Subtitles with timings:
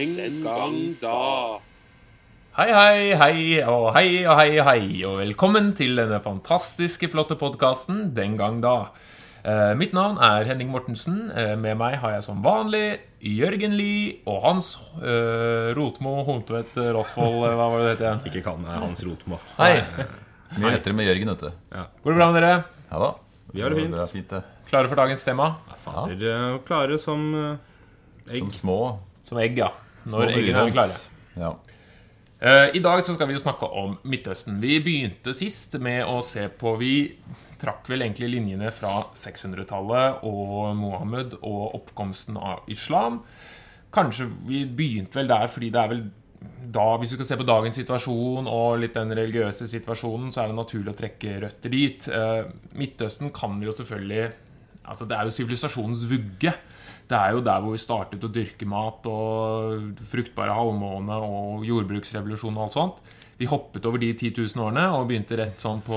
[0.00, 1.60] Den gang da.
[2.56, 7.36] Hei, hei, hei og hei og hei og hei, og velkommen til denne fantastiske, flotte
[7.36, 8.94] podkasten Den gang da.
[9.44, 11.26] Eh, mitt navn er Henning Mortensen.
[11.36, 14.70] Eh, med meg har jeg som vanlig Jørgen Lie og Hans
[15.02, 18.24] eh, Rotmo Hontvedt Rosvold eh, Hva var det det het igjen?
[18.32, 19.42] Ikke kall meg Hans Rotmo.
[19.58, 19.74] Hei.
[20.56, 21.76] Mye lettere med Jørgen, vet du.
[21.76, 22.56] Går det bra med dere?
[22.88, 23.12] Ja da.
[23.52, 24.00] Vi har det fint.
[24.00, 24.64] Det er fint, det.
[24.72, 25.52] Klare for dagens tema?
[25.84, 27.54] Fader, eh, klare som eh,
[28.30, 28.40] egg.
[28.46, 28.80] Som små,
[29.28, 29.68] Som egg, ja.
[30.08, 30.98] Når eggene er klare.
[31.36, 31.52] Ja.
[32.40, 34.60] Eh, I dag så skal vi jo snakke om Midtøsten.
[34.62, 36.94] Vi begynte sist med å se på Vi
[37.60, 43.20] trakk vel egentlig linjene fra 600-tallet og Mohammed og oppkomsten av islam.
[43.92, 46.02] Kanskje vi begynte vel der fordi det er vel
[46.40, 50.48] da, Hvis vi skal se på dagens situasjon og litt den religiøse situasjonen, så er
[50.48, 52.06] det naturlig å trekke røtter dit.
[52.08, 52.48] Eh,
[52.80, 54.30] Midtøsten kan vi jo selvfølgelig
[54.90, 56.54] Altså, det er jo sivilisasjonens vugge.
[57.10, 62.54] Det er jo der hvor vi startet å dyrke mat og fruktbare halvmåne og jordbruksrevolusjon
[62.54, 63.00] og alt sånt.
[63.40, 65.96] Vi hoppet over de 10 000 årene og begynte rett sånn på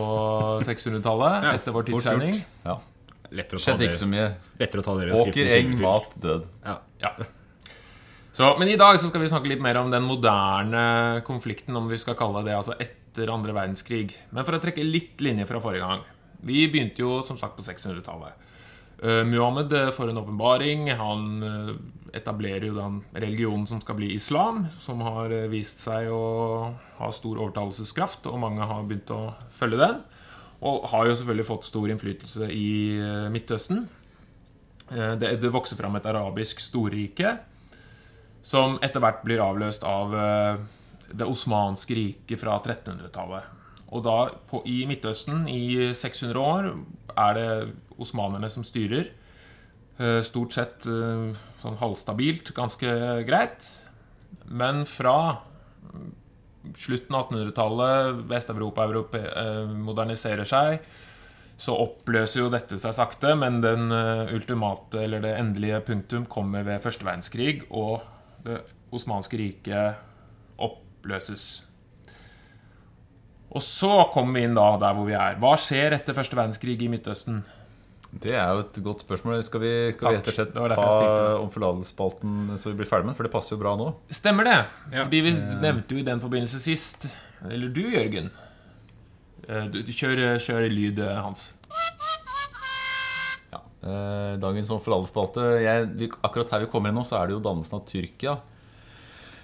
[0.66, 2.40] 600-tallet Ja, etter vår tidsregning.
[2.66, 2.80] ja.
[3.34, 4.26] Lettere å ta Skjedde ikke så mye.
[4.62, 6.44] lettere å ta dere Åker, eng, mat, død.
[6.66, 6.76] Ja.
[7.02, 7.12] Ja.
[8.34, 10.84] Så, men i dag så skal vi snakke litt mer om den moderne
[11.26, 14.14] konflikten, om vi skal kalle det altså etter andre verdenskrig.
[14.34, 16.02] Men for å trekke litt linje fra forrige gang.
[16.46, 18.38] Vi begynte jo som sagt på 600-tallet.
[19.04, 20.88] Uh, Muhammed eh, får en åpenbaring.
[20.96, 21.72] Han eh,
[22.14, 27.10] etablerer jo den religionen som skal bli islam, som har eh, vist seg å ha
[27.12, 29.98] stor overtalelseskraft, og mange har begynt å følge den.
[30.64, 33.84] Og har jo selvfølgelig fått stor innflytelse i eh, Midtøsten.
[34.94, 37.38] Eh, Det, det vokser fram et arabisk storrike
[38.44, 40.64] som etter hvert blir avløst av eh,
[41.12, 43.63] det osmanske riket fra 1300-tallet.
[43.94, 44.18] Og da
[44.50, 46.72] på, i Midtøsten i 600 år
[47.14, 47.50] er det
[48.02, 49.12] osmanerne som styrer.
[50.02, 51.30] Eh, Stort sett eh,
[51.62, 52.90] sånn halvstabilt, ganske
[53.28, 53.68] greit.
[54.50, 55.18] Men fra
[55.94, 56.12] mm,
[56.80, 60.88] slutten av 1800-tallet, Vest-Europa eh, moderniserer seg,
[61.64, 63.94] så oppløser jo dette seg sakte, men den
[64.34, 68.02] ultimate, eller det endelige punktum kommer ved første verdenskrig, og
[68.44, 68.58] det
[68.92, 70.02] osmanske riket
[70.60, 71.62] oppløses.
[73.54, 75.36] Og så kommer vi inn da der hvor vi er.
[75.42, 77.44] Hva skjer etter første verdenskrig i Midtøsten?
[78.14, 79.40] Det er jo et godt spørsmål.
[79.46, 80.78] Skal vi, skal vi rett og slett ta det.
[81.42, 83.18] om forlatelsesspalten så vi blir ferdig med den?
[83.18, 83.88] For det passer jo bra nå.
[84.14, 84.58] Stemmer det?
[84.94, 85.04] Ja.
[85.06, 87.08] Fordi vi nevnte jo i den forbindelse sist
[87.50, 88.30] Eller du, Jørgen.
[89.48, 91.54] Eh, Du, du kjør, kjør lyd, eh, Hans.
[93.54, 93.60] Ja.
[93.84, 97.80] Eh, dagens om forlatelsesspalte Akkurat her vi kommer inn nå, så er det jo dannelsen
[97.80, 98.38] av Tyrkia.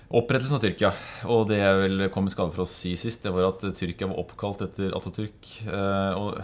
[0.09, 0.89] Opprettelsen av Tyrkia.
[1.29, 4.07] Og det jeg vel kom i skade for å si sist, det var at Tyrkia
[4.09, 5.51] var oppkalt etter Atatürk.
[5.69, 6.39] Eh, og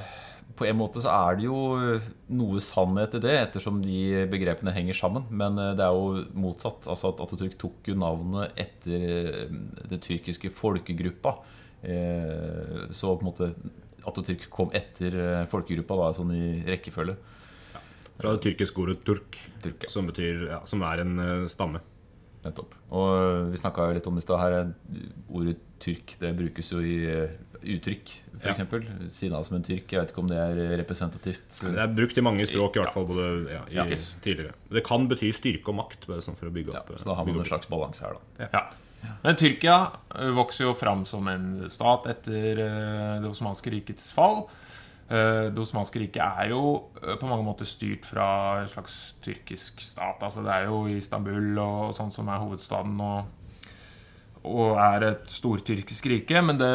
[0.56, 1.58] på en måte så er det jo
[2.38, 5.26] noe sannhet i det, ettersom de begrepene henger sammen.
[5.34, 6.86] Men eh, det er jo motsatt.
[6.86, 9.58] Altså at Atatürk tok jo navnet etter eh,
[9.90, 11.38] den tyrkiske folkegruppa.
[11.86, 13.47] Så på en måte
[14.09, 17.14] Atatürk kom etter folkegruppa, da, sånn i rekkefølge.
[18.16, 19.92] Fra det tyrkiske ordet turk, Turk, ja.
[19.94, 21.20] som, betyr, ja, som er en
[21.52, 21.84] stamme.
[22.46, 22.76] Nettopp.
[22.94, 24.74] Og vi snakka litt om det i stad her.
[25.34, 26.94] Ordet tyrk det brukes jo i
[27.66, 28.66] uttrykk, uttrykk, Ja.
[28.70, 29.16] f.eks.
[29.16, 29.90] Sina som en tyrk.
[29.90, 31.48] Jeg vet ikke om det er representativt.
[31.66, 33.86] Det er brukt i mange språk, i hvert fall både ja, i, Ja.
[34.22, 34.54] tidligere.
[34.70, 36.90] Det kan bety styrke og makt, bare sånn for å bygge opp.
[36.94, 38.50] ja, så da har man en slags balanse her, da.
[38.54, 38.66] Ja.
[39.24, 44.48] Men Tyrkia eh, vokser jo fram som en stat etter eh, det osmanske rikets fall.
[45.06, 49.82] Eh, Det osmanske riket er jo eh, på mange måter styrt fra en slags tyrkisk
[49.82, 50.22] stat.
[50.22, 53.26] Altså Det er jo Istanbul og sånn som er hovedstaden og,
[54.44, 56.42] og er et stortyrkisk rike.
[56.42, 56.72] Men det,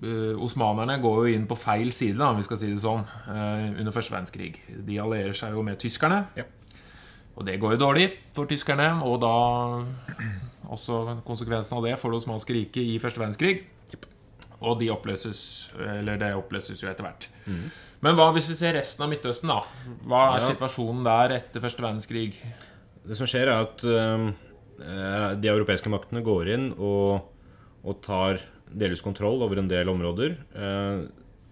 [0.00, 3.04] eh, osmanerne går jo inn på feil side, da, om vi skal si det sånn,
[3.28, 4.54] under første verdenskrig.
[4.86, 6.24] De allierer seg jo med tyskerne.
[6.36, 6.48] Ja.
[7.36, 8.06] Og det går jo dårlig
[8.36, 9.84] for tyskerne, og da
[10.70, 13.66] også konsekvensen av det for det osmanske riket i første verdenskrig.
[14.60, 17.28] Og de oppløses, eller det oppløses jo etter hvert.
[18.04, 19.62] Men hva hvis vi ser resten av Midtøsten, da?
[20.08, 20.50] Hva er Ja.
[20.52, 22.34] situasjonen der etter første verdenskrig?
[23.06, 27.24] Det som skjer, er at uh, de europeiske maktene går inn og,
[27.84, 28.40] og tar
[28.70, 30.36] delvis kontroll over en del områder.
[30.54, 31.08] Uh,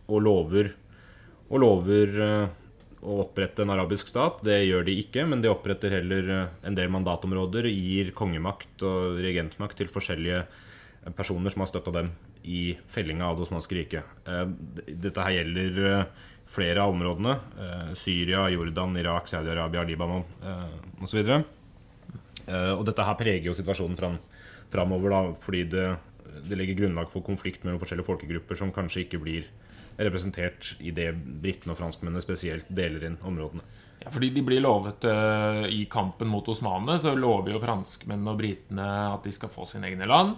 [0.09, 0.73] og lover,
[1.49, 2.49] og lover uh,
[3.05, 4.41] å opprette en arabisk stat.
[4.45, 7.69] Det gjør de ikke, men de oppretter heller en del mandatområder.
[7.73, 10.47] Gir kongemakt og regentmakt til forskjellige
[11.17, 12.11] personer som har støtta dem
[12.49, 14.17] i fellinga av det osmanske riket.
[14.29, 14.45] Eh,
[14.89, 17.37] Dette her gjelder eh, flere av områdene.
[17.61, 20.25] eh, Syria, Jordan, Irak, Saudi-Arabia, Libanon
[21.05, 21.21] osv.
[22.49, 24.15] Og dette her preger jo situasjonen fram,
[24.73, 25.89] framover, da, fordi det,
[26.49, 29.51] det legger grunnlag for konflikt mellom forskjellige folkegrupper som kanskje ikke blir
[29.99, 33.67] representert i det britene og franskmennene spesielt deler inn områdene.
[34.09, 38.87] Fordi de blir lovet uh, I kampen mot osmanene så lover jo franskmennene og britene
[39.11, 40.37] at de skal få sine egne land.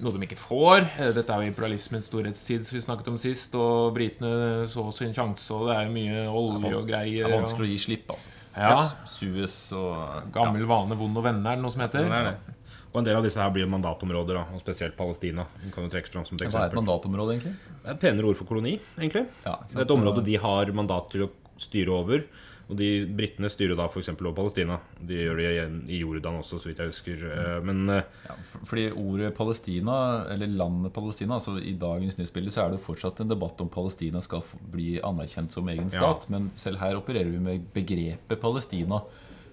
[0.00, 0.86] Noe de ikke får.
[0.98, 3.54] Eh, Dette er jo imperialismens storhetstid, som vi snakket om sist.
[3.58, 7.26] Og britene så sin sjanse, og det er jo mye olje og greier.
[7.26, 8.32] Det er vanskelig å gi slipp, altså.
[8.56, 8.78] Ja.
[9.06, 12.08] Suez og Gammel vane, vond og venner, er det noe som heter.
[12.08, 12.56] Det er det.
[12.90, 15.44] Og en del av disse her blir mandatområder, da, og spesielt Palestina.
[15.62, 16.56] Den kan jo trekke fram som et eksempel.
[16.58, 17.52] Hva er et mandatområde, egentlig?
[17.70, 19.26] Det er et penere ord for koloni, egentlig.
[19.44, 19.58] Ja?
[19.70, 21.30] Det er et område de har mandat til å
[21.60, 22.24] styre over.
[22.70, 22.88] Og de
[23.18, 24.08] Britene styrer da f.eks.
[24.14, 24.76] over Palestina.
[25.02, 25.48] De gjør det
[25.90, 27.24] i Jordan også, så vidt jeg husker.
[27.26, 28.36] Eh, Men eh, Ja,
[28.70, 29.96] fordi ordet Palestina,
[30.30, 34.22] eller landet Palestina altså I dagens nyhetsbilde så er det fortsatt en debatt om Palestina
[34.22, 35.98] skal bli anerkjent som egen Ja.
[35.98, 36.28] stat.
[36.30, 39.02] Men selv her opererer vi med begrepet Palestina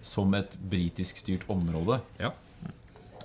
[0.06, 2.00] som et britisk styrt område.
[2.22, 2.32] ja.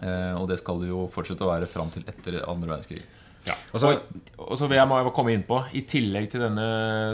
[0.02, 3.02] Eh, og det skal det jo fortsette å være fram til etter andre verdenskrig.
[3.46, 3.54] Ja.
[3.74, 4.00] Og, og,
[4.48, 6.64] og så vil jeg må jeg komme inn på I tillegg til denne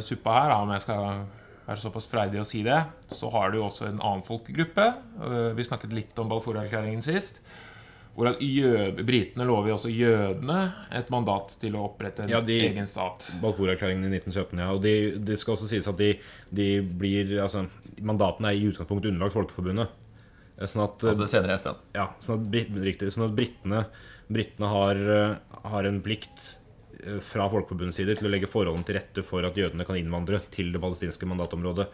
[0.04, 1.20] suppa her, da, om jeg skal
[1.68, 2.78] være såpass freidig å si det,
[3.12, 4.86] så har du jo også en annen folkegruppe.
[5.20, 7.40] Øh, Vi snakket litt om Balfour-erklæringen sist.
[8.18, 12.40] Hvor at jød, Britene lover jo også jødene et mandat til å opprette en Ja,
[12.42, 13.28] de- egen stat.
[13.40, 14.72] Balfour-erklæringen i 1917, ja.
[14.74, 16.18] Og det de skal også sies at de,
[16.50, 17.68] de blir Altså,
[18.02, 19.88] mandatene er i utgangspunktet underlagt Folkeforbundet.
[20.58, 21.76] Eh, Sånn at Altså det senere FN.
[21.94, 22.50] Ja, sånn at,
[22.82, 23.84] riktig, sånn at britene,
[24.28, 25.36] britene har, eh,
[25.68, 26.58] har en plikt
[27.22, 30.72] fra Folkeforbundets side til å legge forholdene til rette for at jødene kan innvandre til
[30.74, 31.86] det palestinske mandatområdet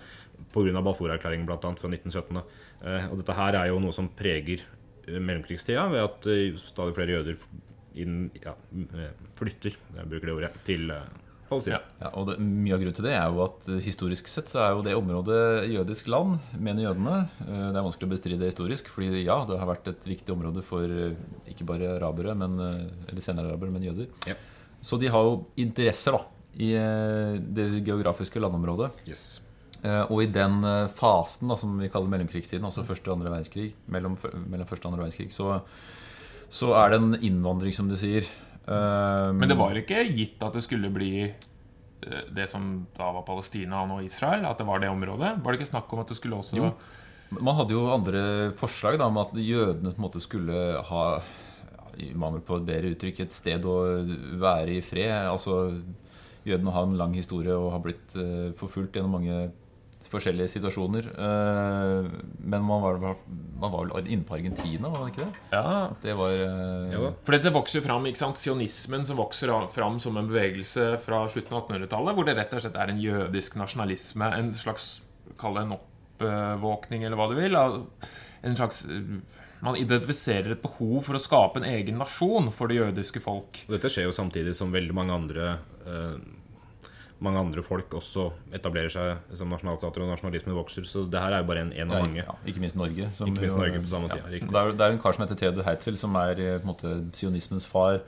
[0.55, 0.81] pga.
[0.85, 1.59] Balfour-erklæringen bl.a.
[1.61, 2.41] fra 1917.
[2.85, 4.63] Eh, Og dette her er jo noe som preger
[5.07, 7.37] eh, mellomkrigstida, ved at eh, stadig flere jøder
[8.01, 8.57] inn, ja,
[8.97, 11.05] eh, flytter jeg bruker det ordet, til eh,
[11.51, 11.83] Palestina.
[12.01, 14.63] Ja, og det, Mye av grunnen til det er jo at eh, historisk sett så
[14.65, 17.19] er jo det området jødisk land, mener jødene.
[17.45, 20.33] Eh, Det er vanskelig å bestride det historisk, fordi ja, det har vært et viktig
[20.35, 21.15] område for eh,
[21.53, 24.09] ikke bare arabere, men, eh, eller senere arabere, men jøder.
[24.33, 24.41] Ja.
[24.85, 26.21] Så de har jo interesser da,
[26.61, 28.91] i eh, det geografiske landområdet.
[29.09, 29.41] Yes.
[29.81, 33.33] Eh, Og i den eh, fasen da, som vi kaller mellomkrigstiden, altså første og andre
[33.33, 35.59] verdenskrig, mellom, mellom første og andre verdenskrig, så,
[36.53, 38.29] så er det en innvandring, som du sier.
[38.65, 41.27] Men det var ikke gitt at det skulle bli
[42.33, 45.35] det som da var Palestina og nå Israel, at det var det området.
[45.45, 46.71] Var det ikke snakk om at det skulle også Jo.
[47.35, 48.23] Man hadde jo andre
[48.57, 51.05] forslag da, om at jødene på en måte skulle ha
[52.01, 53.77] i mangel på et bedre uttrykk et sted å
[54.41, 55.13] være i fred.
[55.31, 55.59] Altså,
[56.45, 59.37] Jødene har en lang historie og har blitt uh, forfulgt gjennom mange
[60.11, 61.07] forskjellige situasjoner.
[61.17, 62.09] Eh,
[62.45, 62.99] men man var,
[63.61, 65.45] man var vel inne på Argentina, var det ikke det?
[65.55, 67.13] Ja, Det var eh, Jo.
[67.25, 68.41] For dette vokser jo fram, ikke sant?
[68.41, 72.65] Sionismen som vokser fram som en bevegelse fra slutten av 1800-tallet, hvor det rett og
[72.65, 74.99] slett er en jødisk nasjonalisme, en slags
[75.41, 77.57] Kall det en oppvåkning, eller hva du vil.
[77.57, 78.83] En slags
[79.65, 83.63] Man identifiserer et behov for å skape en egen nasjon for det jødiske folk.
[83.65, 85.47] Og dette skjer jo samtidig som veldig mange andre
[85.89, 86.19] eh,
[87.25, 88.27] mange andre folk også
[88.57, 90.87] etablerer seg som nasjonalstater, og nasjonalismen vokser.
[90.89, 92.21] Så det her er jo bare en, en av mange.
[92.21, 93.09] Ja, ikke minst Norge.
[93.17, 94.41] som Ikke minst Norge på samme tid, ja.
[94.45, 96.73] Det, er, det er en kar som heter Theodor Heitzel, som er eh, på en
[96.73, 98.03] måte sionismens far.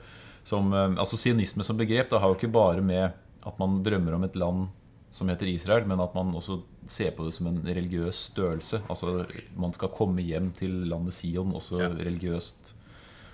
[0.47, 3.09] Som, eh, altså Sionisme som begrep det har jo ikke bare med
[3.47, 4.67] at man drømmer om et land
[5.17, 8.79] som heter Israel, men at man også ser på det som en religiøs størrelse.
[8.87, 9.25] Altså
[9.57, 11.89] Man skal komme hjem til landet Sion også Ja.
[11.89, 12.73] religiøst.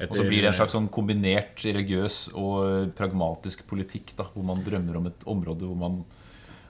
[0.09, 4.63] Og så blir det en slags sånn kombinert religiøs og pragmatisk politikk, da, hvor man
[4.65, 6.03] drømmer om et område hvor man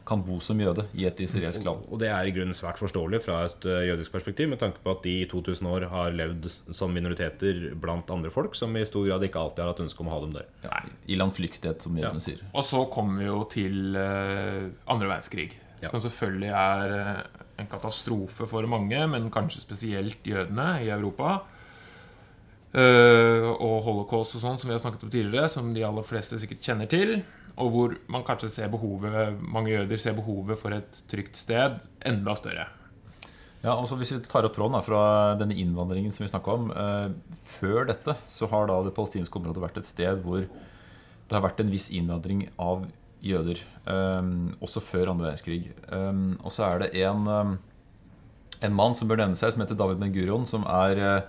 [0.05, 1.85] kan bo som jøde i et israelsk land.
[1.89, 4.91] Og det er i grunnen svært forståelig fra et eh, jødisk perspektiv, med tanke på
[4.91, 9.05] at de i 2000 år har levd som minoriteter blant andre folk, som i stor
[9.07, 10.49] grad ikke alltid har hatt ønske om å ha dem der.
[10.65, 12.09] Ja, I landflyktighet, som Ja.
[12.09, 12.43] jødene sier.
[12.53, 15.51] Og så kommer vi jo til eh, andre verdenskrig.
[15.83, 15.89] Ja.
[15.91, 21.41] Som selvfølgelig er eh, en katastrofe for mange, men kanskje spesielt jødene i Europa.
[22.73, 26.39] Eh, og holocaust og sånn, som vi har snakket om tidligere, som de aller fleste
[26.41, 27.19] sikkert kjenner til.
[27.61, 32.33] Og hvor man kanskje ser behovet, mange jøder ser behovet for et trygt sted enda
[32.37, 32.65] større.
[33.63, 37.13] Ja, og Hvis vi tar opp tråden fra denne innvandringen som vi snakka om eh,
[37.47, 41.61] Før dette så har da det palestinske området vært et sted hvor det har vært
[41.63, 42.83] en viss innvandring av
[43.23, 43.61] jøder.
[43.87, 45.71] eh, også før andre verdenskrig.
[45.87, 47.23] Eh, og så er det en,
[48.67, 51.23] en mann som bør nevne seg, som heter David Ben-Gurion, som er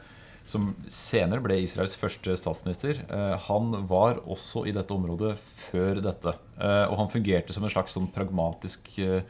[0.48, 3.00] som senere ble Israels første statsminister.
[3.08, 6.36] Eh, han var også i dette området før dette.
[6.58, 9.24] Eh, og han fungerte som en slags sånn pragmatisk eh,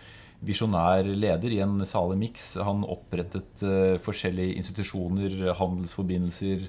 [0.44, 2.48] visjonær leder i en salig miks.
[2.60, 3.62] Han opprettet
[4.04, 6.66] forskjellige institusjoner, handelsforbindelser.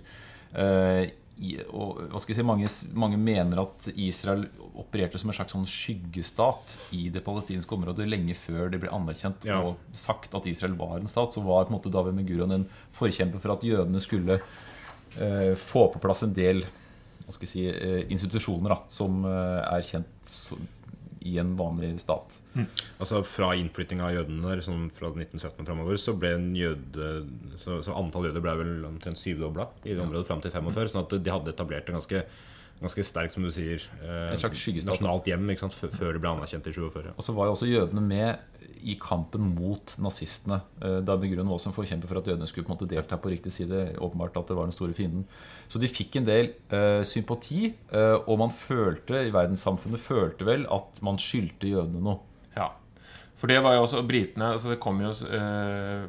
[1.75, 4.45] Og si, mange, mange mener at Israel
[4.79, 9.43] opererte som en slags sånn skyggestat i det palestinske området lenge før det ble anerkjent
[9.47, 9.59] Ja.
[9.59, 11.35] og sagt at Israel var en stat.
[11.35, 12.65] Så var på en måte David Megurion en
[12.95, 14.39] forkjemper for at jødene skulle
[15.19, 16.63] eh, få på plass en del
[17.29, 20.57] si, eh, institusjoner da, som eh, er kjent så,
[21.25, 22.37] i en vanlig stat.
[23.01, 27.07] Altså Fra innflytting av jødene der, sånn fra 1917 og framover, så ble en jøde
[27.61, 30.91] Så, så antall jøder ble vel omtrent syvdobla i det området fram til 45.
[30.93, 32.21] Sånn at de hadde etablert en ganske,
[32.81, 35.75] ganske sterk, som du sier, eh, nasjonalt hjem ikke sant?
[35.95, 37.13] før det ble anerkjent i 47.
[37.15, 38.37] Og så var jo også jødene med
[38.85, 40.61] i kampen mot nazistene.
[40.81, 43.17] Eh, Da Grunn var også en forkjemper for at jødene skulle på en måte delta
[43.17, 43.95] på riktig side.
[43.97, 45.25] Åpenbart at det var den store fienden.
[45.67, 50.67] Så de fikk en del eh, sympati, eh, og man følte i verdenssamfunnet følte vel
[50.69, 52.19] at man skyldte jødene noe.
[52.57, 52.73] Ja.
[53.35, 56.05] For det var jo også britene altså Det kom jo eh,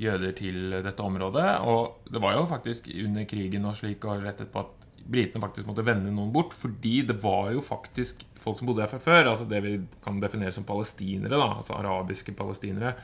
[0.00, 1.48] jøder til dette området.
[1.66, 4.76] Og det var jo faktisk under krigen og slik og rett etterpå at
[5.10, 6.54] britene faktisk måtte vende noen bort.
[6.56, 9.32] Fordi det var jo faktisk folk som bodde her fra før.
[9.32, 9.74] Altså det vi
[10.04, 11.36] kan definere som palestinere.
[11.36, 12.94] da Altså arabiske palestinere.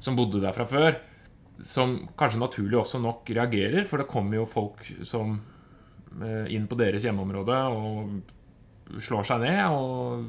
[0.00, 0.98] Som bodde der fra før.
[1.62, 3.84] Som kanskje naturlig også nok reagerer.
[3.88, 5.38] For det kommer jo folk som
[6.22, 9.62] eh, inn på deres hjemmeområde og slår seg ned.
[9.70, 10.26] Og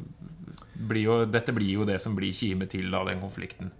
[0.87, 3.71] blir jo, dette blir jo det som blir kime til av den konflikten.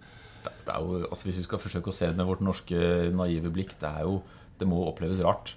[0.68, 2.78] Jo, altså Hvis vi skal forsøke å se det med vårt norske
[3.14, 4.20] naive blikk, det jo
[4.58, 5.54] Det må oppleves rart.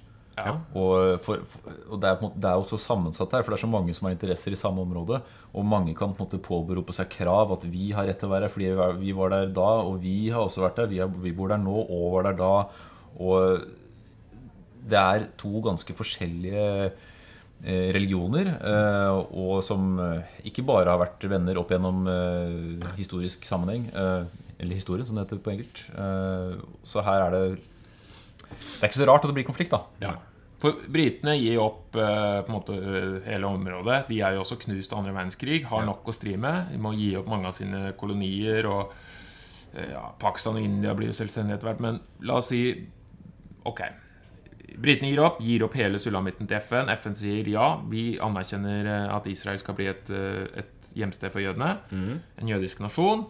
[0.48, 0.54] Ja.
[0.78, 3.60] Og, for, for, og det, er på det er jo så sammensatt her, for det
[3.60, 5.20] er så mange som har interesser i samme område.
[5.54, 8.34] Og mange kan på en måte påberope seg krav at vi har rett til å
[8.34, 8.72] være her fordi
[9.04, 10.88] vi var- der da, og vi har også vært der.
[10.92, 12.52] Vi, er, vi bor der nå og var der da.
[13.20, 13.66] Og
[14.92, 16.62] det er to ganske forskjellige
[17.62, 22.00] eh, religioner, eh, og som eh, ikke bare har vært venner opp gjennom
[22.98, 23.86] historisk sammenheng,
[24.62, 25.84] eller historien, som det heter på engelsk.
[25.94, 27.44] Eh, så her er det
[28.52, 29.84] Det er ikke så rart at det blir konflikt, da.
[30.02, 30.16] Ja.
[30.62, 34.04] For britene gir opp eh, på en måte eh, hele området.
[34.12, 36.70] De er jo også knust av andre verdenskrig, har nok å stri med.
[36.74, 38.68] De må gi opp mange av sine kolonier.
[38.70, 38.94] Og
[39.74, 41.82] eh, ja, Pakistan og India blir jo selvstendige etter hvert.
[41.84, 42.64] Men la oss si
[43.66, 43.84] Ok.
[44.82, 46.90] Britene gir opp, gir opp hele sulamitten til FN.
[46.98, 51.76] FN sier ja, vi anerkjenner at Israel skal bli et, et hjemsted for jødene.
[52.42, 53.28] En jødisk nasjon.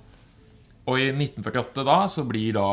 [0.87, 2.67] Og i 1948 da så blir da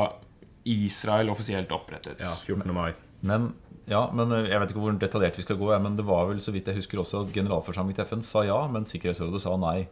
[0.68, 2.20] Israel offisielt opprettet.
[2.22, 2.70] Ja, 14.
[2.76, 2.92] mai.
[3.26, 3.50] Men,
[3.88, 6.40] ja, men eh, Jeg vet ikke hvor detaljert vi skal gå, men det var vel
[6.45, 9.87] så vidt jeg husker også at generalforsamlingen til FN sa ja, men Sikkerhetsrådet sa nei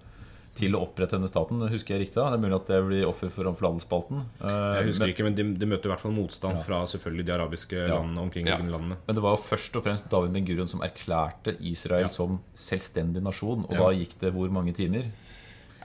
[0.57, 1.61] til å opprette denne staten.
[1.69, 2.17] Husker jeg riktig?
[2.17, 2.31] da?
[2.33, 4.23] Det er mulig at det blir offer for omfladdelsspalten.
[4.41, 7.27] Eh, Jeg husker men, ikke, men de, de møter i hvert fall motstand fra selvfølgelig
[7.29, 7.91] de arabiske Ja.
[7.99, 8.97] landene omkringliggende landene.
[9.07, 12.09] men det var jo først og fremst David Ben Gurion som erklærte Israel Ja.
[12.09, 13.67] som selvstendig nasjon.
[13.69, 13.79] Og Ja.
[13.85, 15.05] da gikk det hvor mange timer?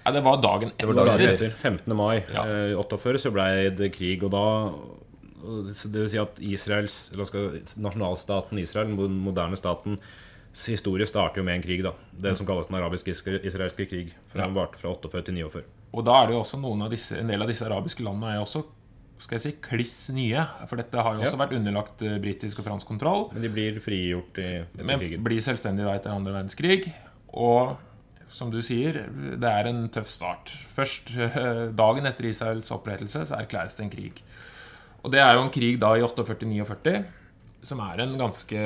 [0.05, 0.87] Ja, det var dagen etter.
[0.87, 1.35] var dagen etter.
[1.35, 1.93] etter, 15.
[1.93, 2.45] mai Ja.
[2.47, 4.71] eh, 48, så ble det krig, og da
[5.41, 6.97] det vil si at Israels,
[7.81, 9.97] nasjonalstaten Israel, den moderne staten,
[10.67, 11.83] historie starter jo med en krig.
[11.83, 14.13] da Det som kalles den arabisk-israelske krig.
[14.27, 14.45] For Ja.
[14.47, 15.63] Den varte fra 48 til 49.
[15.93, 18.31] Og da er det jo også noen av disse, en del av disse arabiske landene
[18.33, 18.63] er jo også
[19.21, 20.41] skal jeg si, kliss nye.
[20.67, 21.45] For dette har jo også Ja.
[21.45, 23.29] vært underlagt eh, britisk og fransk kontroll.
[23.33, 25.23] Men de blir frigjort i, etter Men krigen.
[25.23, 26.91] blir selvstendige da etter andre verdenskrig.
[27.31, 27.77] Og
[28.27, 28.93] som du sier,
[29.37, 30.49] det er en tøff start.
[30.73, 34.23] Først eh, dagen etter Israels opprettelse så erklæres det en krig.
[35.03, 36.95] Og det er jo en krig da i 48-49,
[37.65, 38.63] som er en ganske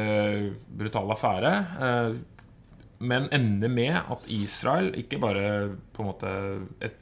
[0.78, 1.52] brutal affære.
[1.82, 2.16] eh,
[3.06, 6.30] Men ender med at Israel ikke bare på en måte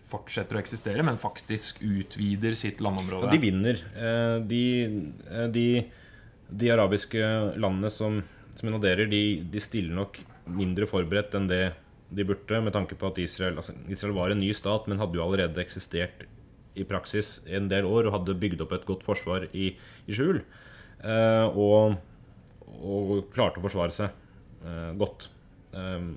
[0.09, 3.27] fortsetter å eksistere, men faktisk utvider sitt landområde.
[3.29, 3.77] Ja, de vinner.
[3.95, 4.63] Eh, De,
[5.29, 5.85] eh, de,
[6.49, 7.21] de arabiske
[7.61, 8.23] landene som,
[8.55, 11.73] som invaderer, de, de stiller nok mindre forberedt enn det
[12.13, 15.15] de burde, med tanke på at Israel, altså Israel var en ny stat, men hadde
[15.17, 16.25] jo allerede eksistert
[16.79, 19.71] i praksis en del år og hadde bygd opp et godt forsvar i,
[20.07, 20.41] i skjul.
[21.03, 21.97] Eh, og,
[22.79, 24.09] og klarte å forsvare seg
[24.65, 25.29] eh, godt.
[25.75, 26.07] Eh,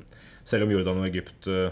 [0.47, 1.69] selv om Jordan og Egypt eh,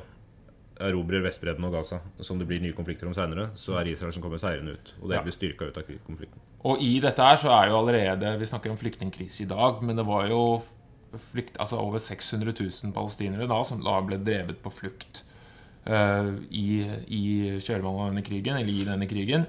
[0.85, 4.25] erobrer Vestbredden og Gaza, som det blir nye konflikter om seinere, så er Israel som
[4.25, 4.95] kommer seirende ut.
[5.01, 6.43] Og det blir styrka ut av konflikten.
[6.65, 10.01] Og i dette her så er jo allerede Vi snakker om flyktningkrise i dag, men
[10.01, 10.41] det var jo
[11.15, 15.23] flykt, altså over 600 000 palestinere da som da ble drevet på flukt
[15.85, 16.69] i,
[17.13, 17.25] i
[17.61, 19.45] kjølvannet av denne krigen, eller i denne krigen.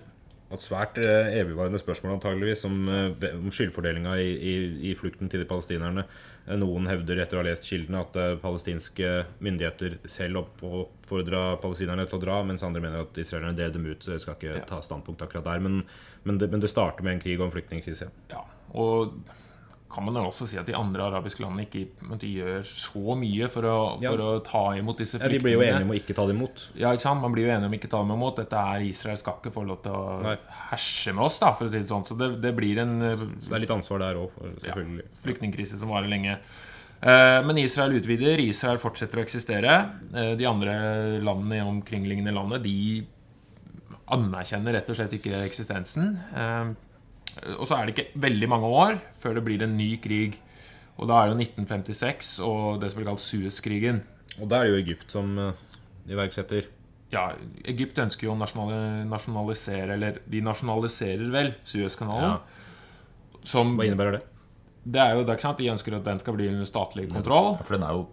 [0.53, 4.55] Et svært eh, evigvarende spørsmål antageligvis om, eh, om skyldfordelinga i, i,
[4.91, 6.03] i flukten til de palestinerne.
[6.45, 9.09] Eh, Noen hevder etter å ha lest kildene at eh, palestinske
[9.43, 13.89] myndigheter selv opp- oppfordra palestinerne til å dra, mens andre mener at israelerne drev dem
[13.89, 14.05] ut.
[14.05, 15.65] Jeg skal ikke ta standpunkt akkurat der.
[15.65, 15.81] Men,
[16.27, 18.11] men, det, men det starter med en krig og en flyktningkrise.
[18.35, 18.45] Ja,
[18.77, 19.17] og
[19.95, 21.85] kan man jo også si at de andre arabiske landene ikke
[22.27, 24.11] gjør så mye for å, Ja.
[24.11, 26.37] for å ta imot disse Ja, de blir jo enige om å ikke ta dem
[26.41, 26.67] imot.
[26.75, 27.21] Ja, ikke sant?
[27.23, 28.35] Man blir jo enige om ikke ta dem imot.
[28.43, 30.35] Dette er Israel skal ikke få lov til å Nei.
[30.69, 32.05] herse med oss, da, for å si det sånn.
[32.05, 35.03] Så det, det blir en eh, Så det er litt ansvar der òg, selvfølgelig.
[35.07, 36.37] Ja, flyktningkrise som varer lenge.
[37.01, 39.73] Eh, Men Israel utvider, Israel fortsetter å eksistere.
[40.13, 43.05] Eh, De andre landene i omkringliggende landet De
[44.13, 46.11] anerkjenner rett og slett ikke eksistensen.
[47.43, 50.37] Eh, Og så er det ikke veldig mange år før det blir en ny krig.
[50.97, 54.03] Og da er det jo 1956 og det som blir kalt Suez-krigen.
[54.39, 55.53] Og da er det jo Egypt som, eh,
[56.07, 56.67] iverksetter.
[57.11, 57.29] Ja,
[57.65, 58.39] Egypt ønsker jo å
[59.07, 62.39] nasjonalisere Eller de nasjonaliserer vel Suezkanalen.
[62.39, 62.39] Ja.
[63.45, 64.23] Hva innebærer det?
[64.85, 65.57] Det er jo det, ikke sant?
[65.57, 67.53] De ønsker at den skal bli under statlig kontroll.
[67.55, 68.07] Ja, For den er jo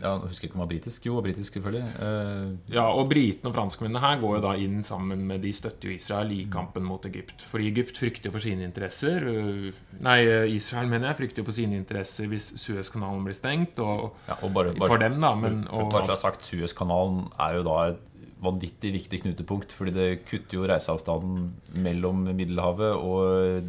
[0.00, 1.06] ja, Jeg husker ikke om det var britisk.
[1.06, 1.84] Jo, britisk selvfølgelig.
[2.00, 5.90] Uh, Ja, Og britene og franskmennene her går jo da inn sammen med De støtter
[5.90, 7.44] jo Israel i kampen mot Egypt.
[7.46, 9.24] Fordi Egypt frykter for sine interesser.
[9.24, 10.18] øh, Nei,
[10.54, 13.80] Israel mener jeg frykter for sine interesser hvis Suezkanalen blir stengt.
[13.80, 15.34] Og ja, og bare, bare, for dem, da.
[15.34, 18.04] Men, og, for, har sagt, Suezkanalen er jo da et
[18.42, 19.72] vanvittig viktig knutepunkt.
[19.72, 23.62] Fordi det kutter jo reiseavstanden mellom Middelhavet og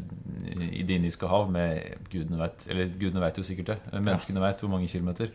[0.72, 1.82] i Det indiske hav med
[2.12, 3.78] gudene vet Eller gudene vet jo sikkert det.
[3.94, 5.32] Menneskene vet hvor mange kilometer.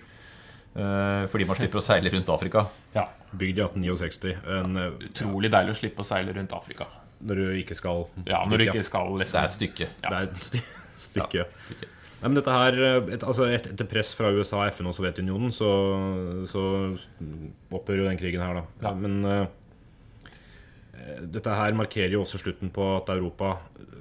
[0.73, 2.67] Eh, Fordi man slipper å seile rundt Afrika.
[2.95, 4.37] ja, Bygd i 1869.
[4.59, 6.87] En, eh, Utrolig deilig å slippe å seile rundt Afrika.
[7.23, 9.87] når du ikke skal Ja, når du ikke skal Det liksom er et stykke.
[10.00, 10.62] Det er et sti-
[11.09, 11.45] stykke.
[11.69, 11.87] stykke.
[12.23, 12.73] Nei, men dette her,
[13.12, 15.69] et, altså et, Etter press fra USA, FN og Sovjetunionen så,
[16.47, 16.62] så
[17.73, 18.64] opphører jo den krigen her, da.
[18.88, 18.93] Ja.
[18.95, 19.47] Men uh,
[21.26, 23.57] dette her markerer jo også slutten på at Europa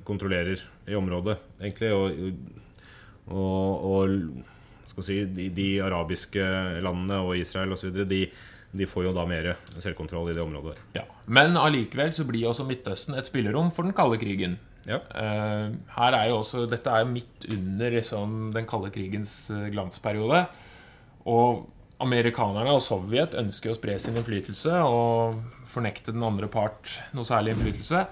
[0.06, 1.92] kontrollerer i området, egentlig.
[1.94, 2.34] Og,
[3.28, 4.08] og, og
[4.90, 6.48] skal si, de, de arabiske
[6.84, 7.94] landene og Israel osv.
[8.08, 8.26] De,
[8.72, 10.76] de får jo da mer selvkontroll i det området.
[10.76, 11.02] der.
[11.02, 11.06] ja.
[11.26, 14.58] Men allikevel så blir også Midtøsten et spillerom for den kalde krigen.
[14.88, 14.98] Ja.
[15.14, 19.70] Uh, her er jo også, Dette er jo midt under liksom, den kalde krigens eh,
[19.74, 20.46] glansperiode.
[21.30, 21.68] Og
[22.02, 27.54] amerikanerne og Sovjet ønsker å spre sin innflytelse og fornekte den andre part noe særlig
[27.54, 28.06] innflytelse.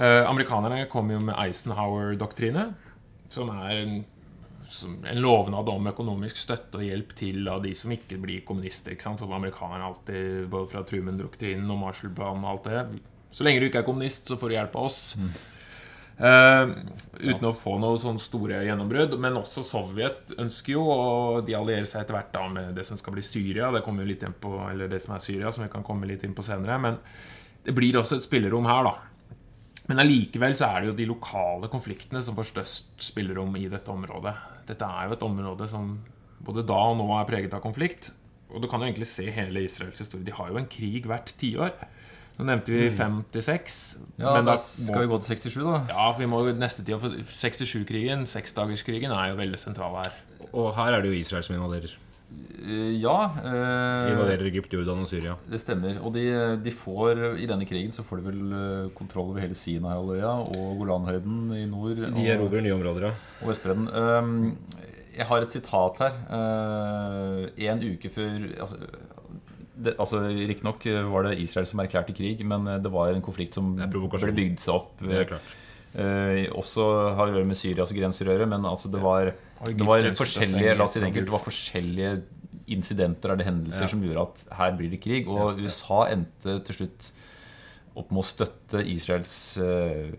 [0.00, 2.70] Eh, amerikanerne kom jo med Eisenhower-doktrine,
[3.30, 4.00] som er en,
[5.10, 8.94] en lovnad om økonomisk støtte og hjelp til da, de som ikke blir kommunister.
[8.94, 9.22] ikke sant?
[9.22, 13.06] Som amerikanerne alltid, både fra Truman-doktrinen og Marshall-planen og alt det.
[13.30, 15.00] Så lenge du ikke er kommunist, så får du hjelp av oss.
[16.20, 16.70] Eh,
[17.16, 19.16] uten å få noe sånn store gjennombrudd.
[19.22, 23.00] Men også Sovjet ønsker jo, og de allierer seg etter hvert da med det som
[23.00, 23.70] skal bli Syria.
[23.72, 26.08] Det kommer jo litt inn på, eller det som er Syria, som vi kan komme
[26.10, 26.76] litt inn på senere.
[26.82, 27.00] Men
[27.64, 28.96] det blir også et spillerom her, da.
[29.90, 33.90] Men allikevel så er det jo de lokale konfliktene som får størst spillerom i dette
[33.90, 34.36] området.
[34.70, 35.96] Dette er jo et område som
[36.46, 38.12] både da og nå er preget av konflikt.
[38.50, 40.26] Og du kan jo egentlig se hele Israels historie.
[40.26, 41.74] De har jo en krig hvert tiår.
[42.40, 43.74] Nå nevnte vi 56.
[44.16, 45.80] Ja, men da da skal vi gå til 67, da.
[45.90, 50.16] ja, for vi må jo neste tid for 67-krigen, seksdagerskrigen, er jo veldig sentral her.
[50.50, 51.92] Og her er det jo Israel som invaderer.
[52.60, 53.32] Eh, Ja.
[53.40, 55.36] eh, Invaderer Egypt, Jordan og Syria.
[55.48, 55.96] Det stemmer.
[56.04, 56.24] Og de,
[56.62, 60.76] de får, i denne krigen så får de vel eh, kontroll over hele Sinai-halvøya og
[60.82, 62.02] Golanhøyden i nord.
[62.14, 63.14] De erobrer nye områder, ja.
[63.40, 63.88] og Vestbredden.
[63.88, 64.76] Eh,
[65.16, 66.20] jeg har et sitat her.
[66.36, 68.76] Eh, en uke før altså,
[69.80, 73.72] det, altså Riktignok var det Israel som erklærte krig, men det var en konflikt som
[73.80, 74.92] ble bygd seg opp.
[75.00, 75.54] Det er klart.
[75.90, 76.84] Eh, også
[77.16, 79.32] har å gjøre med Syrias grenser å gjøre, men altså det var,
[79.66, 82.12] det var forskjellige La oss si det enkelt, det var forskjellige
[82.70, 83.88] incidenter eller hendelser Ja.
[83.90, 85.28] som gjorde at her blir det krig.
[85.28, 85.64] Og Ja.
[85.66, 87.10] USA endte til slutt
[87.96, 90.12] opp med å støtte Israels uh,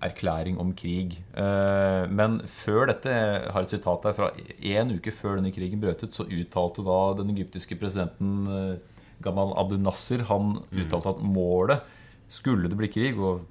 [0.00, 1.18] erklæring om krig.
[1.36, 5.80] Uh, men før dette, jeg har et sitat her fra en uke før denne krigen
[5.82, 8.78] brøt ut, så uttalte da den egyptiske presidenten uh,
[9.20, 11.82] Gamal Abdel Nasser Han uttalte at målet,
[12.28, 13.44] skulle det bli krig, og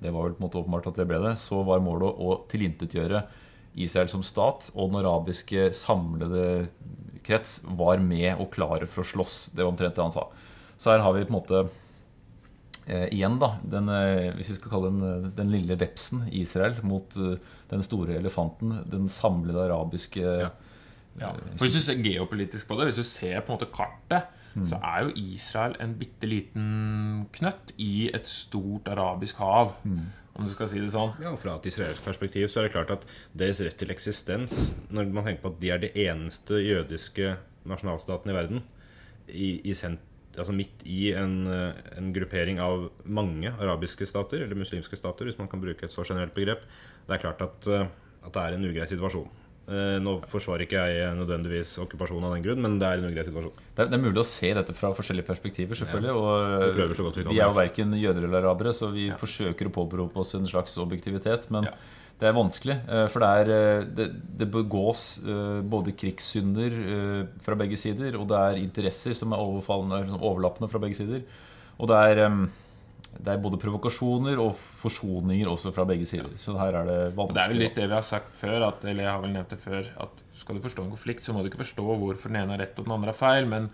[0.00, 2.40] det var vel på en måte åpenbart at det ble det, så var målet å
[2.50, 3.22] tilintetgjøre
[3.76, 6.68] Israel som stat, og den arabiske samlede
[7.26, 9.38] krets var med og klare for å slåss.
[9.54, 10.28] Det var omtrent det han sa.
[10.76, 11.62] Så her har vi på en måte
[12.86, 16.78] eh, igjen, da, den, eh, hvis vi skal kalle den eh, den lille vepsen Israel
[16.86, 17.34] mot uh,
[17.72, 20.54] den store elefanten, den samlede arabiske Ja.
[21.16, 21.30] Ja.
[21.56, 24.26] For Hvis du ser geopolitisk på det, hvis du ser på en måte kartet,
[24.68, 26.66] så er jo Israel en bitte liten
[27.32, 29.74] knøtt i et stort arabisk hav.
[30.36, 31.14] Om du skal si det sånn.
[31.22, 34.74] Ja, og Fra et israelsk perspektiv så er det klart at deres rett til eksistens,
[34.92, 38.60] når man tenker på at de er de eneste jødiske nasjonalstaten i verden,
[39.26, 40.02] i, i sent,
[40.36, 45.48] altså midt i en, en gruppering av mange arabiske stater, eller muslimske stater, hvis man
[45.50, 46.68] kan bruke et så generelt begrep,
[47.08, 49.32] det er klart at, at det er en ugrei situasjon.
[49.66, 53.24] Eh, Nå forsvarer ikke jeg nødvendigvis okkupasjonen av den grunn, men det er en ugrei
[53.26, 53.56] situasjon.
[53.74, 56.12] Det er, det er mulig å se dette fra forskjellige perspektiver, selvfølgelig.
[56.76, 57.34] Vi så godt vi kan.
[57.34, 60.76] vi er jo verken jøder eller arabere, så vi forsøker å påberope oss en slags
[60.78, 61.50] objektivitet.
[61.50, 61.74] Men Ja.
[62.20, 64.06] det er vanskelig, eh, for det, er, eh, det,
[64.38, 65.20] det begås
[65.66, 70.94] både krigssynder fra begge sider, og det er interesser som er overfallende, overlappende fra begge
[70.94, 71.26] sider.
[71.78, 72.46] Og det er, eh,
[73.16, 76.30] det er både provokasjoner og forsoninger også fra begge sider.
[76.40, 77.34] Så her er det vanskelig.
[77.36, 79.52] det er vel litt det vi har sagt før, at, eller jeg har vel nevnt
[79.54, 82.40] det før, at skal du forstå en konflikt, så må du ikke forstå hvorfor den
[82.42, 83.70] ene har rett og den andre har feil, men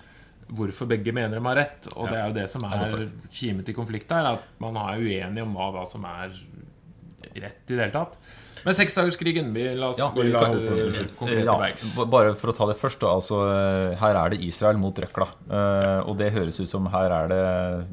[0.52, 1.90] hvorfor begge mener de har rett.
[1.94, 2.96] Og det er jo det som er
[3.33, 6.35] kimet i konflikt her, at man er uenig om hva hva som er
[7.33, 8.18] rett i det hele tatt.
[8.62, 10.36] Men seksdagerskrigen vi La oss Ja, gå litt
[11.18, 11.86] konkret Ja, til verks.
[12.12, 13.14] bare for å ta det først, da.
[13.18, 15.28] Altså, eh, her er det Israel mot røkla.
[15.50, 17.46] Uh, og det høres ut som her er det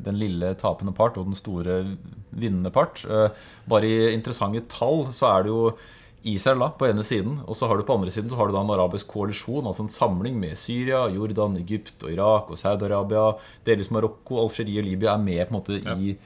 [0.06, 1.82] den lille tapende part og den store
[2.30, 3.04] vinnende part.
[3.06, 3.30] Uh,
[3.70, 5.64] bare i interessante tall så er det jo
[6.28, 8.56] Israel da, på ene siden, og så har du på andre siden så har du
[8.56, 13.38] da en arabisk koalisjon, altså en samling med Syria, Jordan, Egypt og Irak og Saudi-Arabia,
[13.68, 16.18] delvis Marokko, Algerie og Libya er med på en måte i,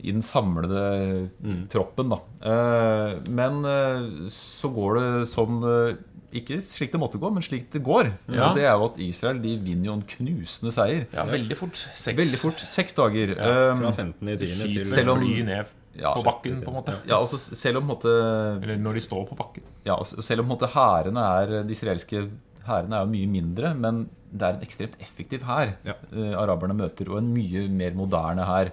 [0.00, 1.28] i den samlede
[1.70, 2.08] troppen.
[2.10, 2.18] da.
[2.42, 5.94] Eh, men eh, så går det som eh,
[6.32, 8.08] Ikke slik det måtte gå, men slik det går.
[8.32, 8.46] Ja.
[8.48, 11.04] Og det er jo at Israel de vinner jo en knusende seier.
[11.12, 11.76] Ja, veldig fort.
[11.92, 12.16] Seks.
[12.16, 12.64] Veldig fort.
[12.64, 13.34] Seks dager.
[13.36, 14.28] Ja, Fra Eh, 15.
[14.32, 14.46] i 10.
[14.78, 16.94] til Selv om- fly ned Ja, på bakken, på en måte.
[17.06, 19.62] ja, også Selv om på måte Eller når de står på bakken.
[19.84, 22.30] Ja, selv om på måte hærene er De israelske
[22.66, 25.92] hærene er jo mye mindre, men det er en ekstremt effektiv hær Ja.
[26.16, 28.70] eh, araberne møter, og en mye mer moderne hær.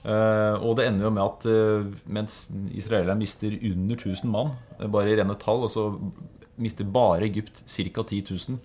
[0.00, 4.86] Eh, og det ender jo med at eh, mens israelerne mister under 1000 mann, eh,
[4.88, 5.90] bare i rene tall, og så
[6.60, 8.02] mister bare Egypt ca.
[8.02, 8.58] 10 000.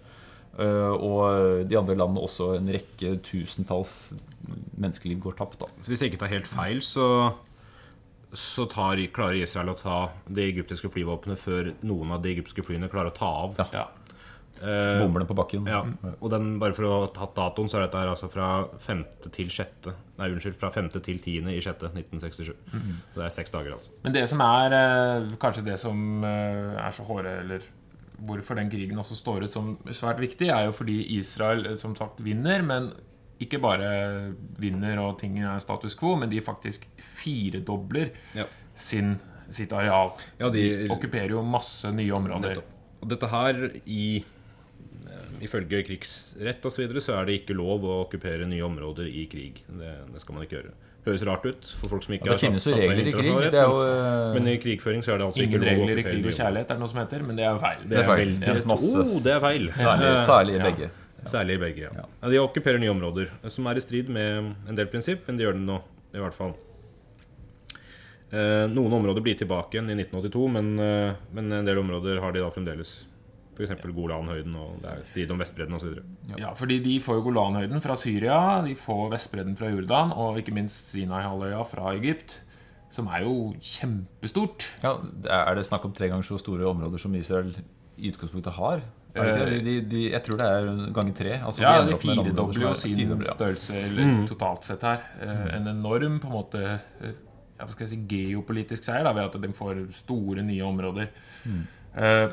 [0.59, 4.13] eh, og de andre landene også en rekke tusentalls
[4.77, 5.59] menneskeliv går tapt.
[5.59, 7.33] da Så hvis jeg ikke tar helt feil, så,
[8.31, 12.87] så tar, klarer Israel å ta det egyptiske flyvåpenet før noen av de egyptiske flyene
[12.91, 13.59] klarer å ta av.
[13.73, 13.87] Ja.
[14.61, 14.67] Ja.
[14.67, 15.65] Eh, Bomberne på bakken.
[15.67, 15.81] ja.
[16.21, 19.03] Og den, bare for å ha tatt datoen, så er dette her altså fra 5.
[19.31, 19.89] til 6.
[20.17, 20.89] Nei, unnskyld, fra 5.
[20.95, 21.49] til 10.
[21.51, 21.87] i 6.
[21.91, 22.53] 1967.
[22.71, 23.91] Så det er seks dager, altså.
[24.03, 27.65] Men det som er eh, kanskje det som eh, er så hårde, eller
[28.25, 32.21] hvorfor den krigen også står ut som svært viktig, er jo fordi Israel som sagt
[32.23, 32.93] vinner, men
[33.43, 33.89] ikke bare
[34.63, 38.45] vinner og ting er status quo, men de faktisk firedobler Ja.
[38.75, 39.17] sin,
[39.51, 40.13] sitt areal.
[40.39, 42.55] Ja, de, de- okkuperer jo masse nye områder.
[42.55, 42.71] Nettopp.
[43.03, 44.23] Og dette her i
[45.45, 49.25] Ifølge krigsrett og så, videre, så er det ikke lov å okkupere nye områder i
[49.31, 49.61] krig.
[49.67, 50.73] Det, det skal man ikke gjøre.
[51.05, 53.27] Høres rart ut for folk som ikke Ja, har satt seg inn i krig.
[53.29, 55.85] internasjonal Det er eh, Men i krigføring så er det altså Ingen ikke lov å
[55.85, 57.83] regler i krig og kjærlighet er det noe som heter, men det er jo feil.
[57.91, 58.31] Det er feil.
[58.41, 58.61] Det er.
[59.05, 59.67] Oh, det er feil.
[59.77, 60.63] Særlig, Eh, særlig i Ja.
[60.71, 60.89] begge.
[61.25, 61.91] Særlig i begge, ja.
[62.01, 62.29] ja.
[62.29, 65.53] De okkuperer nye områder, som er i strid med en del prinsipp, men de gjør
[65.59, 65.77] det nå,
[66.13, 66.53] i hvert fall.
[68.33, 72.33] Eh, noen områder blir tilbake igjen i 1982, men, eh, men en del områder har
[72.33, 73.03] de da fremdeles.
[73.55, 73.71] F.eks.
[73.95, 75.93] Golanhøyden, og det er strid om Vestbredden osv.
[76.37, 80.53] Ja, fordi de får jo Golanhøyden fra Syria, de får Vestbredden fra Jordan, og ikke
[80.57, 82.41] minst Sinai-halvøya fra Egypt,
[82.91, 84.67] som er jo kjempestort.
[84.83, 84.93] Ja,
[85.47, 87.55] Er det snakk om tre ganger så store områder som Israel
[87.97, 88.83] i utgangspunktet har?
[89.15, 89.63] Det?
[89.63, 91.35] De, de, jeg tror det er ganger tre.
[91.39, 95.05] Altså, Ja, de firedobler jo sin størrelse eller, totalt sett her.
[95.23, 97.13] Eh, En enorm på en måte eh,
[97.55, 101.07] ja, hva skal jeg si, geopolitisk seier da, ved at de får store, nye områder.
[101.95, 102.25] Eh,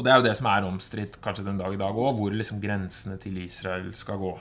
[0.00, 2.32] og det er jo det som er omstridt kanskje den dag i dag òg, hvor
[2.32, 4.32] liksom grensene til Israel skal gå.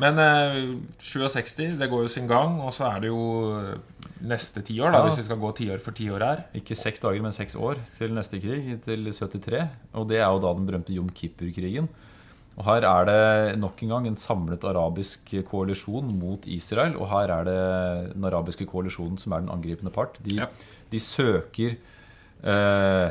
[0.00, 0.58] Men eh,
[1.02, 3.22] 67, det går jo sin gang, og så er det jo
[3.58, 5.08] eh, neste tiår, da, Ja.
[5.08, 6.44] hvis vi skal gå tiår for tiår her.
[6.54, 9.64] Ikke seks dager, men seks år til neste krig, til 73.
[9.98, 11.88] Og det er jo da den berømte Jom Kippur-krigen.
[12.60, 16.94] Og her er det nok en gang en samlet arabisk koalisjon mot Israel.
[17.00, 20.22] Og her er det den arabiske koalisjonen som er den angripende part.
[20.22, 20.46] De, Ja.
[20.92, 21.74] de søker
[22.44, 23.10] eh,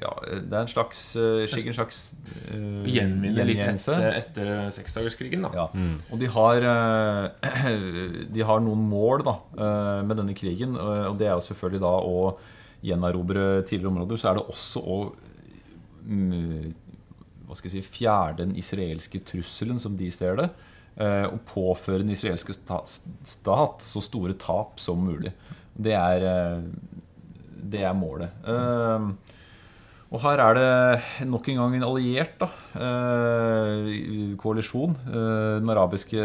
[0.00, 1.98] Ja, det er en slags eh, slik en slags
[2.50, 5.50] uh, Gjenvinne litt etter, etter seksdagerskrigen, da.
[5.54, 5.66] Ja.
[6.12, 7.70] Og de har, eh,
[8.34, 10.74] de har noen mål da, eh, med denne krigen.
[10.76, 12.36] eh, Og det er jo selvfølgelig da å
[12.86, 14.20] gjenerobre tidligere områder.
[14.20, 14.98] Så er det også å
[16.06, 16.74] mm,
[17.46, 20.48] hva skal jeg si, fjerne den israelske trusselen, som de ser det.
[20.98, 25.32] eh, Og påføre den israelske stat så store tap som mulig.
[25.76, 26.62] Det er, eh,
[27.66, 28.30] det er målet.
[30.16, 32.46] Og her er det nok en gang en alliert da,
[32.80, 33.90] eh,
[34.40, 34.94] koalisjon.
[35.10, 36.22] Eh, den arabiske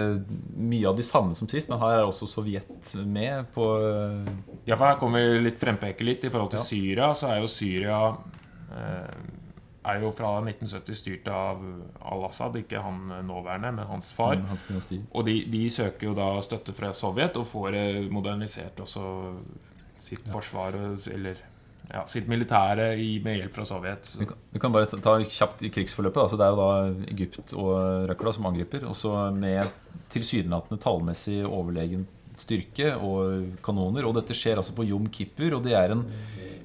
[0.55, 4.31] Mye av de samme som sist, men her er også Sovjet med på eh,
[4.69, 6.23] Ja, for her kommer vi litt frempeke litt.
[6.23, 6.69] I forhold til Ja.
[6.69, 7.99] Syria, så er jo Syria
[8.71, 11.59] er jo fra 1970 styrt av
[12.05, 14.37] al-Assad, ikke han nåværende, men hans far.
[14.47, 14.63] hans.
[15.11, 17.75] Og de, de søker jo da støtte fra Sovjet og får
[18.13, 19.03] modernisert også
[19.99, 20.77] sitt forsvar,
[21.11, 21.41] eller
[21.91, 24.07] ja, sitt militære i, med hjelp fra Sovjet.
[24.07, 26.23] Så, Vi kan, vi kan bare ta kjapt i krigsforløpet.
[26.23, 28.87] Altså det er jo da Egypt og Røkla som angriper.
[28.89, 29.69] Også med
[30.13, 32.07] tilsynelatende tallmessig overlegen
[32.41, 34.07] styrke og kanoner.
[34.07, 36.05] Og dette skjer altså på Jom Kippur, og det er en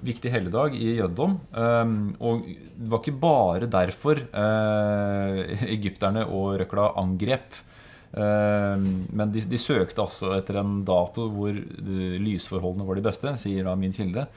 [0.07, 1.39] viktig helligdag i jødedom.
[1.53, 7.59] Um, og det var ikke bare derfor uh, egypterne og Røkla angrep.
[8.17, 13.35] Um, men de, de søkte altså etter en dato hvor uh, lysforholdene var de beste,
[13.41, 14.29] sier da min kilde.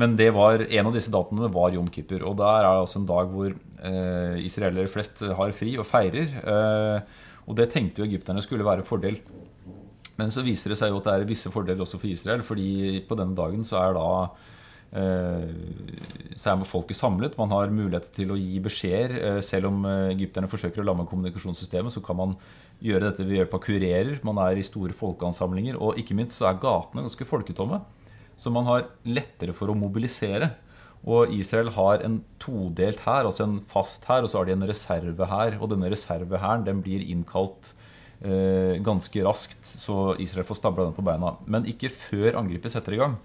[0.00, 2.24] Men var, en av disse datoene var Jom Kippur.
[2.26, 6.34] Og der er det altså en dag hvor eh, israelere flest har fri og feirer.
[6.42, 9.18] Eh, og det tenkte jo egypterne skulle være fordel
[10.16, 12.42] Men så viser det seg jo at det er visse fordeler også for Israel.
[12.42, 14.08] fordi på denne dagen så er da
[14.98, 15.48] eh,
[16.34, 17.38] så er folket samlet.
[17.38, 19.16] Man har mulighet til å gi beskjeder.
[19.20, 22.38] Eh, selv om eh, egypterne forsøker å lamme kommunikasjonssystemet, så kan man
[22.82, 24.16] gjøre dette ved hjelp av kurerer.
[24.26, 25.78] Man er i store folkeansamlinger.
[25.78, 27.82] Og ikke minst så er gatene ganske folketomme.
[28.40, 30.52] Så man har lettere for å mobilisere.
[31.04, 34.68] Og Israel har en todelt hær, altså en fast hær, og så har de en
[34.68, 35.58] reservehær.
[35.60, 37.74] Og denne reservehæren den blir innkalt
[38.24, 41.36] eh, ganske raskt, så Israel får stabla den på beina.
[41.44, 43.18] Men ikke før angrepet setter i gang.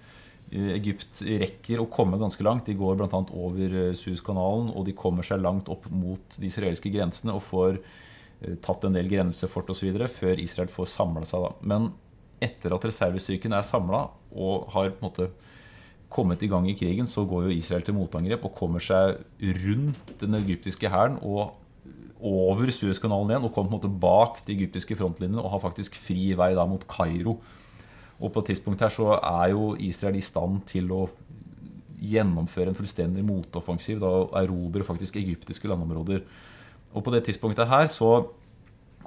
[0.52, 2.68] Eh, Egypt rekker å komme ganske langt.
[2.68, 3.24] De går bl.a.
[3.32, 7.80] over eh, Suezkanalen, og de kommer seg langt opp mot de israelske grensene og får
[7.80, 9.94] eh, tatt en del grensefort osv.
[10.12, 11.48] før Israel får samla seg.
[11.48, 11.56] Da.
[11.74, 11.92] Men
[12.44, 15.30] etter at reservestyrken er samla og har på en måte
[16.10, 19.20] kommet i gang i krigen, så går jo Israel til motangrep og kommer seg
[19.62, 21.56] rundt den egyptiske hæren og
[22.20, 25.96] over Suezkanalen igjen og kommer på en måte bak de egyptiske frontlinjene og har faktisk
[25.96, 27.38] fri vei da mot Kairo.
[28.20, 31.06] Og på et tidspunkt her så er jo Israel i stand til å
[32.00, 36.26] gjennomføre en fullstendig motoffensiv da, erobrer erobre faktisk egyptiske landområder.
[36.96, 38.12] Og på det tidspunktet her så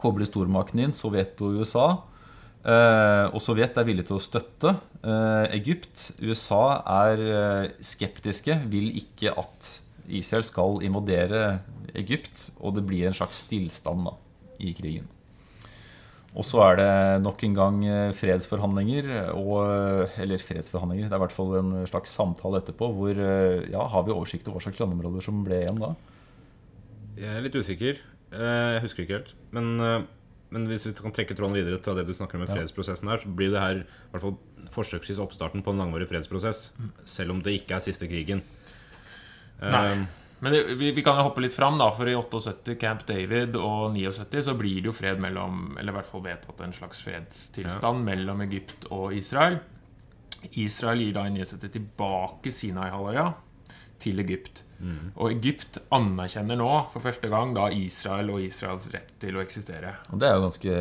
[0.00, 1.86] kobler stormakten inn Sovjet og USA.
[2.62, 6.12] Eh, og Sovjet er villig til å støtte eh, Egypt.
[6.22, 9.72] USA er eh, skeptiske, vil ikke at
[10.06, 11.58] Israel skal invadere
[11.98, 12.50] Egypt.
[12.60, 14.14] Og det blir en slags stillstand da,
[14.62, 15.10] i krigen.
[16.32, 16.92] Og så er det
[17.26, 17.80] nok en gang
[18.16, 19.10] fredsforhandlinger.
[19.36, 22.88] Og, eller fredsforhandlinger, det er i hvert fall en slags samtale etterpå.
[22.96, 25.92] Hvor ja, har vi oversikt over hva slags landområder som ble igjen da?
[27.18, 28.00] Jeg er litt usikker.
[28.32, 29.34] Jeg husker ikke helt.
[29.52, 30.06] Men,
[30.52, 33.20] men hvis vi kan trekke tråden videre fra det du snakker om med fredsprosessen her,
[33.22, 34.36] så blir det her i hvert fall
[34.74, 36.66] forsøksvis oppstarten på en langvarig fredsprosess.
[37.08, 38.44] Selv om det ikke er siste krigen.
[39.62, 40.02] Nei.
[40.42, 43.54] Men det, vi, vi, kan jo hoppe litt fram, da, for i 78, Camp David
[43.54, 47.04] og 79 så blir det jo fred mellom Eller i hvert fall vedtatt en slags
[47.06, 48.06] fredstilstand ja.
[48.08, 49.60] mellom Egypt og Israel.
[50.58, 53.28] Israel gir da i 79 tilbake Sinai-halvøya
[54.02, 54.64] til Egypt.
[54.82, 55.14] Mm.
[55.14, 59.94] Og Egypt anerkjenner nå for første gang da Israel og Israels rett til å eksistere.
[60.10, 60.76] Og det er jo ganske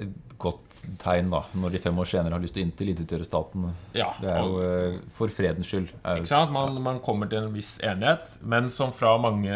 [0.00, 3.66] et godt tegn da når de fem år senere har lyst til å tilintetgjøre staten.
[3.96, 5.90] Ja, det er jo eh, for fredens skyld.
[6.00, 6.54] Ikke sant?
[6.54, 9.52] Man, man, kommer til en viss enighet, men som fra mange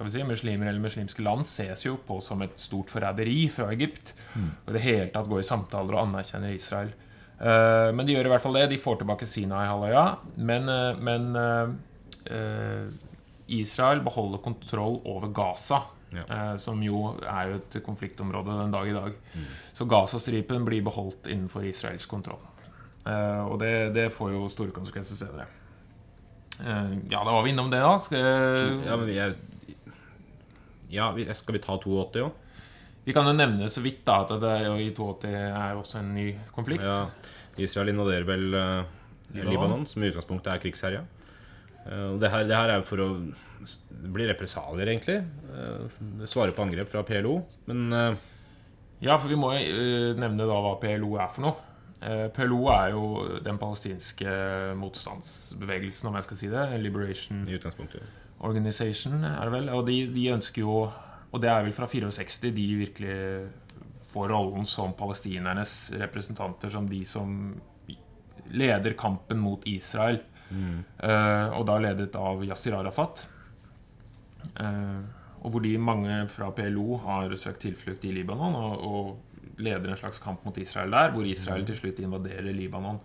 [0.00, 3.68] kan vi si, muslimer eller muslimske land ses jo på som et stort forræderi fra
[3.74, 4.14] Egypt.
[4.32, 4.50] Mm.
[4.64, 6.94] Og i det hele tatt går i samtaler og anerkjenner Israel.
[7.40, 8.70] Uh, men de gjør i hvert fall det.
[8.72, 10.06] De får tilbake Sinai-halvøya.
[10.40, 11.28] Men, uh, men
[13.50, 15.80] Israel beholder kontroll over Gaza.
[16.10, 16.24] Ja.
[16.26, 19.14] Eh, som jo er jo et konfliktområde den dag i dag.
[19.34, 19.46] Mm.
[19.76, 22.42] Så Gazastripen blir beholdt innenfor israelsk kontroll.
[23.06, 25.46] Eh, og det, det, får jo store konsekvenser senere.
[26.58, 27.96] Eh, ja, da var vi innom det, da.
[28.02, 28.26] Skal,
[28.86, 29.36] ja, men vi er,
[30.90, 32.46] ja, skal vi ta 82 òg?
[33.06, 36.26] Vi kan jo nevne så vidt da at det i 82 er også en ny
[36.52, 36.84] konflikt.
[36.84, 37.06] Ja,
[37.60, 38.90] Israel invaderer vel uh,
[39.32, 41.00] Libanon, som i utgangspunktet er krigsherja.
[41.86, 43.08] Uh, det, her, det her er jo for å
[44.12, 45.20] bli represalier, egentlig.
[45.50, 47.40] Uh, svare på angrep fra PLO.
[47.70, 48.28] Men uh,
[49.00, 51.66] Ja, for vi må jo nevne da hva PLO er for noe.
[52.32, 53.04] PLO er jo
[53.44, 54.30] den palestinske
[54.80, 56.62] motstandsbevegelsen, om jeg skal si det.
[56.80, 57.42] Liberation
[58.40, 59.68] Organization, er det vel.
[59.76, 60.86] Og de, de ønsker jo
[61.30, 63.16] Og det er vel fra 64 de virkelig
[64.10, 67.36] får rollen som palestinernes representanter, som de som
[68.50, 70.18] leder kampen mot Israel.
[70.50, 70.78] Mm.
[71.54, 73.20] og da ledet av Yasir Arafat.
[74.60, 75.00] Uh,
[75.40, 80.00] og hvor de mange fra PLO har søkt tilflukt i Libanon og, og leder en
[80.00, 83.00] slags kamp mot Israel der, hvor Israel til slutt invaderer Libanon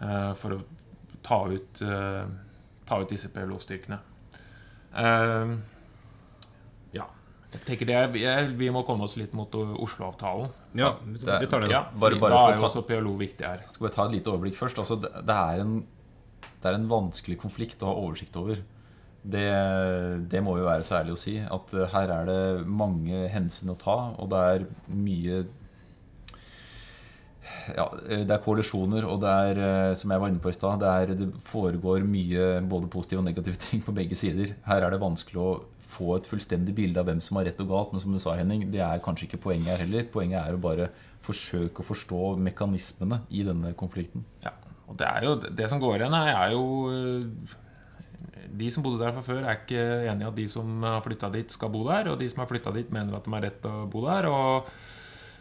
[0.00, 0.62] uh, for å
[1.24, 1.80] ta ut,
[2.84, 3.96] ta ut disse PLO-styrkene.
[6.92, 7.06] ja.
[7.54, 10.52] Jeg tenker det er, Vi må komme oss litt mot Oslo-avtalen.
[10.76, 11.70] Ja, vi tar det.
[11.72, 13.64] Ja, bare, bare da er jo også PLO viktig her.
[13.72, 14.82] Skal bare ta et lite overblikk først.
[14.84, 15.78] Altså, det, det, er en,
[16.64, 18.62] det er en vanskelig konflikt å ha oversikt over.
[19.24, 19.48] Det,
[20.32, 21.34] det, må jo være så ærlig å si.
[21.40, 25.44] At eh, her er det mange hensyn å ta, og det er mye
[27.76, 30.80] ja, Det er koalisjoner, og det er, eh, som jeg var inne på i stad,
[30.80, 34.56] det, det, foregår mye både positive og negative ting på begge sider.
[34.64, 35.52] Her er det vanskelig å
[35.94, 37.92] få et fullstendig bilde av hvem som har rett og galt.
[37.92, 40.08] Men som du sa, Henning, det er kanskje ikke poenget her heller.
[40.12, 40.88] Poenget er å bare
[41.24, 44.24] forsøke å forstå mekanismene i denne konflikten.
[44.44, 44.56] Ja,
[44.88, 46.64] og det jo det som går igjen, er jo
[48.54, 51.30] de som bodde der fra før, er ikke enig i at de som har flytta
[51.34, 52.10] dit, skal bo der.
[52.12, 54.28] Og de som har flytta dit, mener at de har rett til å bo der.
[54.30, 54.68] Og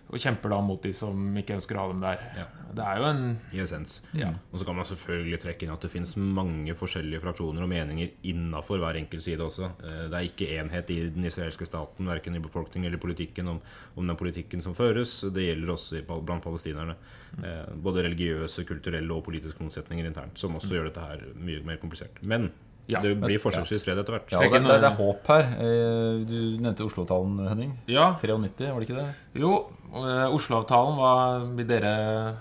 [0.09, 2.19] og kjemper da mot de som ikke ønsker å ha dem der.
[2.37, 2.43] Ja.
[2.73, 3.21] Det er jo en
[3.53, 4.01] I essens.
[4.17, 4.27] Ja.
[4.51, 8.11] Og så kan man selvfølgelig trekke inn at det finnes mange forskjellige fraksjoner og meninger
[8.29, 9.71] innafor hver enkelt side også.
[9.81, 13.61] Eh, Det er ikke enhet i den israelske staten, verken i befolkningen eller politikken, om,
[13.97, 15.21] om den politikken som føres.
[15.33, 16.95] Det gjelder også i, blant palestinerne.
[17.43, 21.77] Eh, Både religiøse, kulturelle og politiske motsetninger internt, som også gjør dette her mye mer
[21.81, 22.21] komplisert.
[22.21, 22.51] Men
[22.85, 22.99] Ja.
[22.99, 24.31] det blir forsøksvis fred etter hvert.
[24.33, 25.43] Ja, det, det, det er håp her.
[25.63, 27.71] Eh, Du nevnte Oslo-talen, Henning.
[27.87, 29.13] Ja, 93, var det ikke det?
[29.39, 29.53] jo.
[30.01, 31.13] Eh, Oslo-avtalen, hva
[31.57, 31.93] vil dere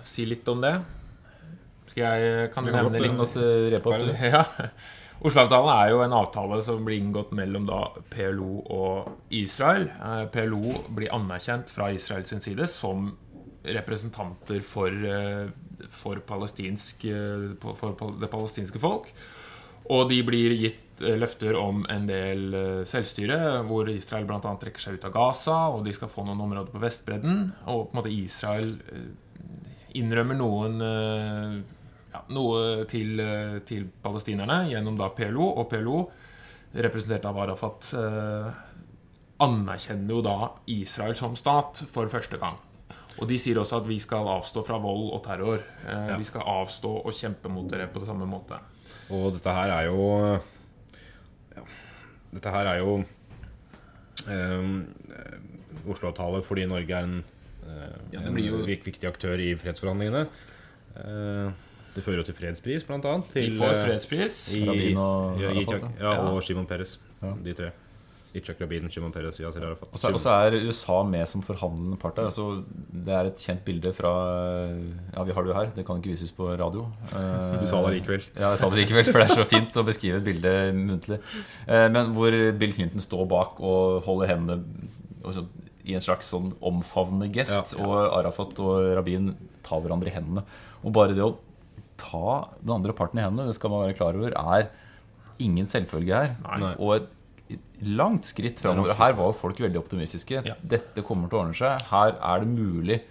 [0.08, 0.74] si litt om det?
[1.92, 3.36] Skal jeg Kan du nevne litt?
[3.36, 4.12] Du.
[4.32, 4.44] Ja.
[5.22, 9.86] Oslo-avtalen er jo en avtale som blir inngått mellom da PLO og Israel.
[9.92, 13.12] Eh, PLO blir anerkjent fra Israels side som
[13.62, 15.46] representanter for, eh,
[15.88, 17.06] for, palestinsk,
[17.62, 19.12] for det palestinske folk.
[19.90, 23.38] Og de blir gitt løfter om en del eh, selvstyre,
[23.68, 24.40] hvor Israel bl.a.
[24.40, 27.44] trekker seg ut av Gaza, og de skal få noen områder på Vestbredden.
[27.66, 29.06] Og på en måte Israel eh,
[30.00, 31.56] innrømmer noen eh,
[32.12, 36.02] ja, noe til, eh, til palestinerne gjennom da PLO, og PLO,
[36.72, 38.52] representert av Arafat, eh,
[39.42, 40.36] anerkjenner jo da
[40.70, 42.60] Israel som stat for første gang.
[43.20, 45.60] Og de sier også at vi skal avstå fra vold og terror.
[45.84, 48.56] Eh, Vi skal avstå og kjempe mot dere på samme måte.
[49.12, 50.38] Og dette her er jo
[52.32, 53.04] Dette her er jo
[54.28, 54.70] eh,
[55.92, 57.18] Oslo-avtale fordi Norge er en,
[57.66, 60.26] eh, Ja, en jo- viktig aktør i fredsforhandlingene.
[60.96, 61.52] Eh,
[61.94, 63.26] det fører jo til fredspris, blant annet.
[63.34, 64.36] De Til, får eh, fredspris.
[64.56, 66.98] i, Rabin og i, Yitzhak- ja, og Shimon Peres.
[67.22, 67.34] Ja.
[67.44, 67.70] De tre.
[68.60, 69.88] Rabin, Shimon Peres, Yasir Arafat.
[69.92, 72.24] Og så og så er USA med som forhandlende part der.
[72.30, 74.12] Altså, det er et kjent bilde fra
[75.14, 75.70] Ja, vi har det jo her.
[75.76, 76.86] Det kan ikke vises på radio.
[77.12, 78.22] Eh, Du sa det likevel.
[78.38, 81.20] Ja, jeg sa det likevel, for det er så fint å beskrive et bilde muntlig.
[81.68, 84.64] Eh, Men hvor Bill Clinton står bak og holder hendene
[85.24, 85.44] altså,
[85.84, 87.84] i en slags sånn omfavnende gest, Ja.
[87.84, 90.44] og Arafat og Rabin tar hverandre i hendene.
[90.84, 91.36] Og bare det å
[91.98, 94.70] ta den andre parten i hendene, det skal man være klar over, er
[95.42, 96.36] ingen selvfølge her.
[96.58, 96.74] Nei.
[96.78, 97.08] Og et
[97.98, 98.94] langt skritt framover.
[98.98, 100.42] Her var jo folk veldig optimistiske.
[100.46, 100.56] Ja.
[100.62, 101.88] Dette kommer til å ordne seg.
[101.90, 103.02] Her er det mulig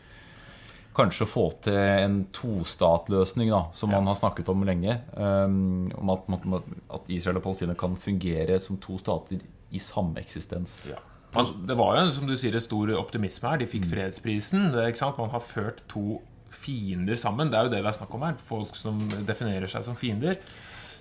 [0.95, 4.97] kanskje å få til en tostatløsning, da, som man har snakket om lenge.
[5.15, 9.39] Um, om at, at, Israel og Palestina kan fungere som to stater
[9.71, 10.81] i sameksistens.
[10.91, 10.99] Ja.
[11.31, 13.61] Altså, det var jo som du sier, stor optimisme her.
[13.61, 14.67] De fikk fredsprisen.
[14.75, 14.89] Det?
[15.17, 16.19] Man har ført to
[16.51, 17.51] fiender sammen.
[17.51, 18.35] Det er jo det det er snakk om her.
[18.43, 20.41] Folk som definerer seg som fiender.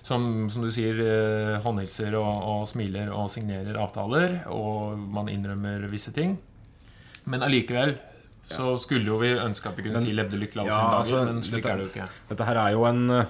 [0.03, 4.39] Som, som du sier, eh, håndhilser og, og smiler og signerer avtaler.
[4.49, 6.37] Og man innrømmer visse ting.
[7.29, 7.97] Men allikevel
[8.51, 10.89] så skulle jo vi ønske at vi kunne Men- si 'levde lykkelig alle Ja, sine
[10.91, 12.07] dager', altså, men slik dette- er det jo ikke.
[12.29, 13.25] Dette her er jo en eh,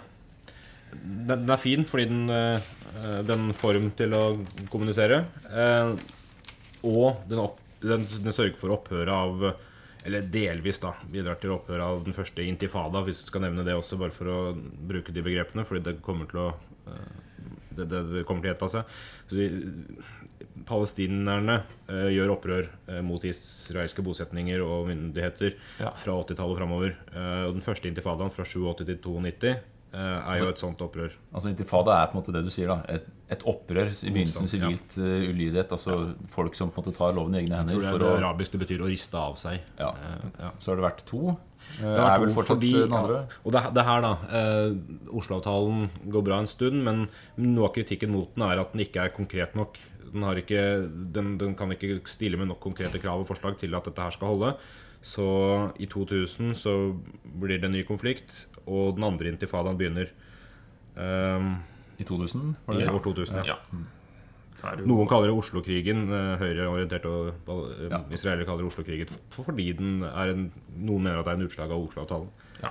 [0.92, 4.24] Den den er fin fordi den, eh, den får dem til å
[4.72, 5.26] kommunisere.
[6.84, 9.56] Og den, opp, den, den sørger for opphøret av
[10.08, 13.76] Eller delvis da bidrar til opphøret av den første intifada, hvis du skal nevne det
[13.78, 16.48] også, bare for å bruke de begrepene, fordi det kommer til å
[16.90, 17.12] eh,
[17.78, 18.96] det, det, kommer til å gjenta seg.
[19.30, 19.48] Så vi,
[20.68, 25.94] palestinerne eh, gjør opprør eh, mot israelske bosetninger og myndigheter Ja.
[25.98, 26.98] fra 80-tallet og framover.
[27.14, 29.62] Eh, og den første intifadaen fra 87 til 92 eh,
[29.94, 31.12] er jo et sånt opprør.
[31.34, 32.68] Altså Intifada er på en måte det du sier.
[32.72, 35.04] da Et, et opprør i begynnelsen, sivilt ja.
[35.04, 35.72] uh, ulydighet.
[35.76, 35.98] Altså
[36.32, 37.76] folk som på en måte tar loven i egne hender.
[37.76, 39.60] Jeg tror det, er det å, arabisk det betyr å riste av seg.
[39.80, 39.90] Ja.
[39.92, 40.52] Eh, ja.
[40.60, 41.22] så har det vært to.
[41.36, 43.18] Eh, Det har er vel fortsatt fordi- den andre.
[43.22, 43.40] ja.
[43.46, 44.14] Og det, det her, da.
[44.40, 44.76] Eh,
[45.22, 49.04] Oslo-avtalen går bra en stund, men noe av kritikken mot den er at den ikke
[49.06, 49.78] er konkret nok.
[50.12, 50.64] Den, har ikke,
[51.14, 54.12] den, den kan ikke stille med nok konkrete krav og forslag til at dette her
[54.12, 54.56] skal holde.
[55.02, 56.74] Så i 2000 så
[57.42, 60.12] blir det en ny konflikt, og den andre intifadaen begynner.
[60.96, 61.56] Um,
[61.98, 62.56] I 2000?
[62.68, 63.38] Var det I år 2000.
[63.46, 63.56] Ja.
[63.56, 64.76] Ja.
[64.78, 66.04] Jo- Noen kaller det Oslo-krigen.
[66.14, 68.00] eh, Høyreorienterte og eh, Ja.
[68.14, 71.72] israelere kaller det Oslo-krigen fordi den er en, noen mener at det er en utslag
[71.72, 72.28] av Oslo-avtalen.
[72.62, 72.70] ja.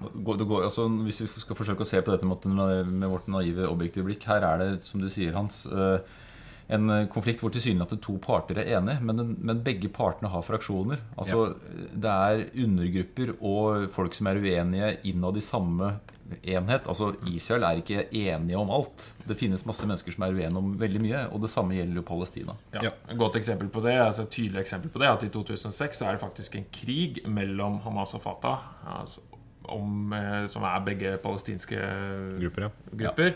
[0.00, 3.66] Går- går, altså, hvis vi skal forsøke å se på dette med, med vårt naive,
[3.68, 5.98] objektive blikk Her er det, som du sier, Hans, eh,
[6.66, 11.02] en konflikt hvor tilsynelatende to parter er enige, men, men begge partene har fraksjoner.
[11.18, 11.54] Altså,
[11.92, 15.92] Det er undergrupper og folk som er uenige innad i samme
[16.42, 16.88] enhet.
[16.90, 19.12] Altså, Israel er ikke enige om alt.
[19.28, 22.06] Det finnes masse mennesker som er uenige om veldig mye, og det samme gjelder jo
[22.08, 22.56] Palestina.
[22.74, 22.88] Ja.
[22.88, 22.92] Ja.
[23.10, 26.08] Et godt eksempel på det, altså et tydelig eksempel på det, at i 2006 så
[26.08, 28.66] er det faktisk en krig mellom Hamas og Fatah,
[28.98, 29.22] altså
[29.66, 31.78] om, eh, som er begge palestinske
[32.40, 32.70] Grupper, ja.
[33.00, 33.32] grupper.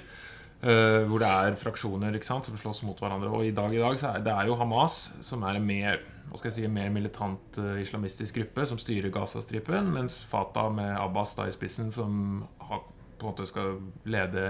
[0.63, 3.31] Eh, hvor det er fraksjoner sant, som slåss mot hverandre.
[3.33, 6.01] Og i dag i dag så er det er jo Hamas som er en mer
[6.37, 11.49] si, en mer militant uh, islamistisk gruppe som styrer Gazastripen, mens Fatah med Abbas da
[11.49, 12.85] i spissen som har,
[13.19, 14.45] på en måte skal lede,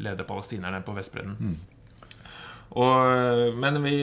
[0.00, 1.58] lede palestinerne på Vestbredden.
[2.80, 3.98] Og, men vi,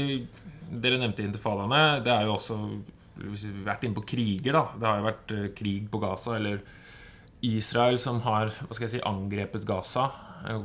[0.69, 2.01] dere nevnte intifadaene.
[2.05, 2.55] Det er jo også
[3.15, 4.63] Hvis vi har vært inne på kriger, da.
[4.75, 6.61] Det har jo vært uh, krig på Gaza, eller
[7.45, 10.09] Israel som har hva skal jeg si, angrepet Gaza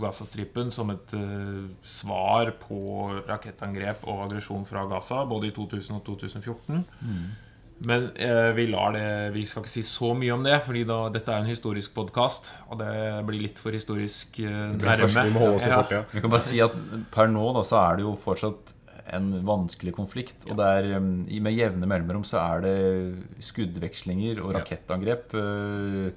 [0.00, 2.80] Gazastripen som et eh, svar på
[3.28, 6.84] rakettangrep og aggresjon fra Gaza, både i 2000 og 2014.
[7.88, 10.98] Men eh, vi lar det Vi skal ikke si så mye om det, Fordi da,
[11.08, 12.90] dette er en historisk podkast, og det
[13.24, 15.78] blir litt for historisk eh, Det først vi må holde oss til Ja.
[15.80, 16.02] fortida.
[16.12, 16.76] Vi kan bare si at
[17.14, 18.74] per nå da, så er det jo fortsatt
[19.16, 20.44] en vanskelig konflikt.
[20.46, 22.74] Og det er, um, med jevne mellomrom så er det
[23.42, 25.34] skuddvekslinger og rakettangrep.
[25.34, 26.12] øh,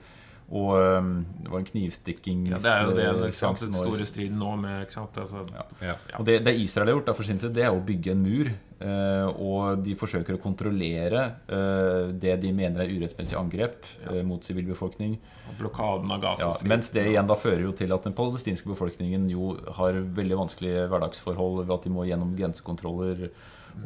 [0.52, 2.52] Og um, det var en knivstikkings...
[2.52, 5.46] Ja, det er jo det sant, den store striden nå med ikke sant, altså,
[5.82, 5.96] Ja.
[6.20, 8.22] Og det, det Israel har gjort, da, for sin side, det er å bygge en
[8.26, 8.52] mur.
[8.84, 14.44] Uh, og de forsøker å kontrollere uh, det de mener er urettmessig angrep uh, mot
[14.44, 15.16] sivilbefolkning.
[15.56, 19.54] blokaden av Ja, mens det igjen da fører jo til at den palestinske befolkningen jo
[19.80, 23.30] har veldig vanskelige hverdagsforhold ved at de må gjennom grensekontroller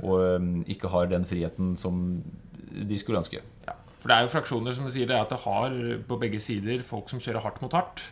[0.02, 2.24] og um, ikke har den friheten som
[2.68, 3.44] de skulle ønske.
[3.68, 5.74] Ja, for det er jo fraksjoner som sier det at det har
[6.08, 8.04] på begge sider folk som kjører hardt mot hardt.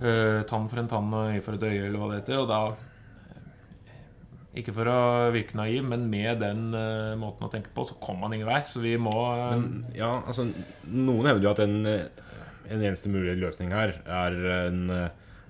[0.00, 2.40] Eh, tann for en tann og øye for et øye, eller hva det heter.
[2.40, 5.00] Og da eh, Ikke for å
[5.34, 8.62] virke naiv, men med den eh, måten å tenke på, så kommer man ingen vei.
[8.66, 9.14] Så vi må
[9.52, 10.48] Men, ja, altså
[10.88, 14.82] Noen hevder jo at en, en eneste mulig løsning her er en,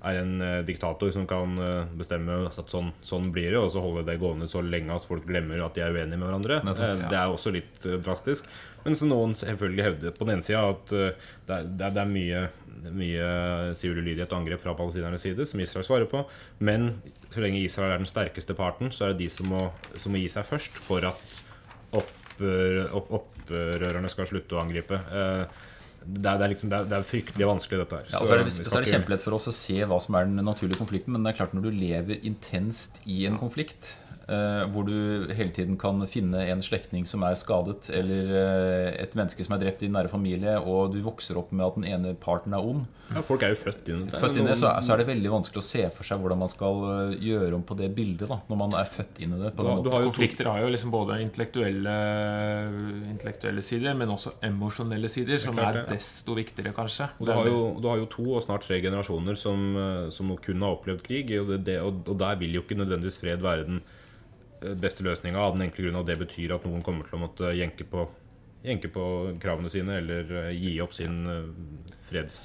[0.03, 3.83] er en eh, diktator som kan eh, bestemme at sånn, sånn blir det, og så
[3.85, 6.61] holde det gående så lenge at folk glemmer at de er uenige med hverandre.
[6.67, 8.49] Nettopp, Eh, Det er også litt drastisk.
[8.85, 12.11] Men så noen selvfølgelig hevder på den ene sida at det er, det er, er
[12.11, 12.41] mye,
[12.91, 13.29] mye
[13.79, 16.25] sivil ulydighet og angrep fra palestinernes side, som Israel svarer på.
[16.59, 16.97] Men
[17.31, 20.19] så lenge Israel er den sterkeste parten, så er det de som må, som må
[20.19, 21.43] gi seg først for at
[21.95, 24.99] opprørerne opp, opp, skal slutte å angripe.
[24.99, 25.71] Eh,
[26.05, 28.09] Det er, det, er liksom, det, er, det er fryktelig vanskelig, dette her.
[28.13, 30.19] Ja, og så er det, så er det kjempelett for oss å se hva som
[30.19, 33.95] er den naturlige konflikten, men det er klart når du lever intenst i en konflikt,
[34.73, 39.45] hvor du hele tiden kan finne en slektning som er skadet, eller eh, et menneske
[39.45, 42.15] som er drept i din nære familie, og du vokser opp med at den ene
[42.15, 44.21] parten er ond, ja, Folk er jo født inn i det.
[44.23, 46.23] født inn i det, så er, så er det veldig vanskelig å se for seg
[46.23, 49.35] hvordan man skal eh, gjøre om på det bildet da, når man er født inn
[49.37, 49.51] i det.
[49.59, 51.97] På Du har- du har jo Konflikter har jo liksom både intellektuelle,
[53.13, 55.89] intellektuelle sider, men også emosjonelle sider, som klart er ja.
[55.93, 57.09] desto viktigere, kanskje.
[57.19, 60.33] Og du har, jo, du har jo to og snart tre generasjoner som, eh, som
[60.43, 61.33] kun har opplevd krig.
[61.41, 63.99] Og, det, og, og der vil jo ikke nødvendigvis fred være den eh,
[64.81, 67.51] beste løsninga, av den enkle grunn at det betyr at noen kommer til å måtte
[67.59, 68.07] jenke på,
[68.65, 69.05] jenke på
[69.43, 71.45] kravene sine, eller eh, gi opp sin eh,
[72.11, 72.41] freds...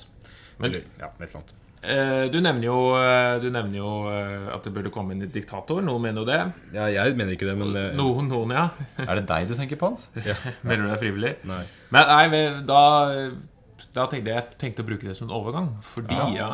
[0.57, 1.53] Men- eller, ja, et eller annet.
[1.87, 5.29] Eh, Du nevner jo, eh, du nevner jo eh, at det burde komme inn en
[5.31, 5.83] diktator.
[5.85, 6.39] Noen mener jo det.
[6.73, 8.63] Ja, jeg mener ikke det, men det, Noen, noen ja.
[9.05, 10.07] Er det deg du tenker på, Hans?
[10.65, 11.35] Melder du deg frivillig?
[11.47, 11.61] Nei.
[11.93, 12.81] Men nei, da,
[13.97, 15.67] da tenkte jeg tenkte å bruke det som en overgang.
[15.93, 16.47] Fordi, ja,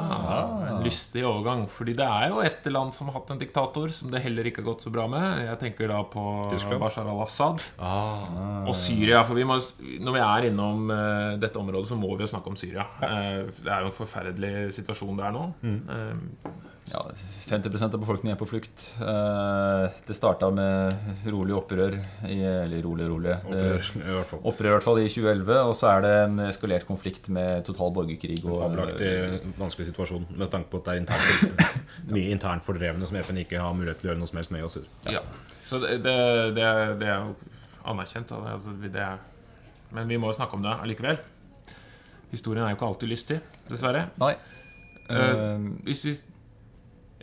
[0.71, 1.65] En lystig overgang.
[1.71, 4.63] Fordi det er jo et land som har hatt en diktator som det heller ikke
[4.63, 5.43] har gått så bra med.
[5.45, 6.23] Jeg tenker da på
[6.53, 6.79] Tyskland.
[6.83, 8.63] Bashar al-Assad Ah.
[8.67, 9.21] og Syria.
[9.27, 9.59] For vi må,
[10.03, 12.87] når vi er innom uh, dette området, så må vi jo snakke om Syria.
[13.03, 15.43] Uh, det er jo en forferdelig situasjon der nå.
[15.63, 16.49] Eh,
[16.91, 16.99] Ja,
[17.47, 18.83] 50% av befolkningen er på flukt.
[19.01, 20.93] Eh, Det starta med
[21.31, 21.95] rolig opprør
[22.27, 23.37] i, Eller rolig rolig.
[23.45, 24.41] Opprør, i hvert fall.
[24.51, 27.93] opprør i hvert fall i 2011, og så er det en eskalert konflikt med total
[27.95, 28.43] borgerkrig.
[28.43, 31.73] En Og, fabelaktig vanskelig situasjon med tanke på at det er internt,
[32.17, 34.63] mye internt fordrevne som FN ikke har mulighet til å gjøre noe som helst med.
[34.67, 34.77] Oss.
[35.09, 35.21] Ja.
[35.69, 36.17] Så det, det,
[36.59, 37.35] det, er- det er jo
[37.85, 38.31] anerkjent.
[38.31, 39.17] Altså, det er,
[39.95, 41.17] men vi må jo snakke om det allikevel.
[42.33, 43.39] Historien er jo ikke alltid lystig,
[43.71, 44.09] dessverre.
[44.19, 44.33] Nei.
[44.35, 44.39] Eh,
[45.13, 46.13] Eh, hvis vi,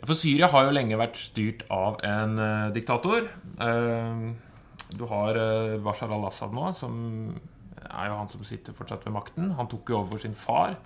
[0.05, 3.27] for Syria har jo lenge vært styrt av en uh, diktator.
[3.61, 4.31] Uh,
[4.97, 6.95] du har uh, Bashar al-Assad nå, som
[7.81, 9.53] er jo han som sitter fortsatt ved makten.
[9.57, 10.77] Han tok jo over for sin far.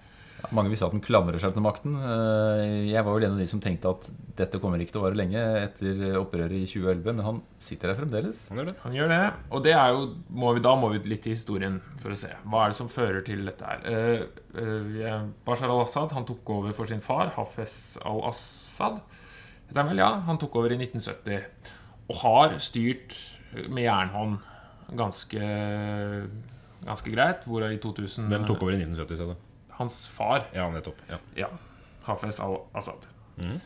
[0.53, 1.95] Mange visste at han klamrer seg til makten.
[1.95, 5.05] Eh, Jeg var vel en av de som tenkte at dette kommer ikke til å
[5.05, 8.41] vare lenge etter opprøret i 2011, men han sitter der fremdeles.
[8.51, 8.76] Han gjør det.
[8.84, 9.22] Han gjør det.
[9.49, 10.03] Og det er jo,
[10.43, 12.30] må vi, da må vi litt i historien for å se.
[12.43, 14.28] Hva er det som fører til dette her?
[15.47, 18.64] Bashar al-Assad han tok over for sin far, Hafez al-Assad.
[18.80, 20.11] Han vel, ja.
[20.28, 21.45] Han tok over i 1970.
[22.09, 23.15] Og har styrt
[23.69, 24.38] med jernhånd
[24.95, 25.41] ganske,
[26.86, 27.45] ganske greit.
[27.49, 29.17] Hvor i 2000 Hvem tok over i 1970?
[29.17, 29.36] sa du?
[29.80, 30.45] Hans far.
[30.55, 31.01] Ja, nettopp.
[31.09, 31.17] Ja.
[31.36, 31.47] Ja.
[32.05, 33.07] Hafez al-Assad.
[33.41, 33.57] Mm.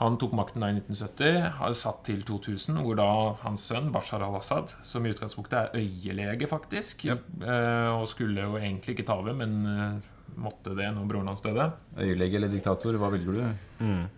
[0.00, 3.08] Han tok makten da i 1970, har satt til 2000, hvor da
[3.42, 7.18] hans sønn Bashar al-Assad, som i utgangspunktet er øyelege, faktisk, Ja.
[7.42, 10.00] eh, og skulle jo egentlig ikke ta over, men eh,
[10.38, 13.44] måtte det når broren hans døde, Øyelege eller diktator, hva velger du?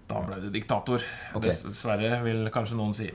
[0.09, 1.05] da ble det diktator.
[1.35, 1.49] Okay.
[1.49, 3.11] Dessverre, vil kanskje noen si.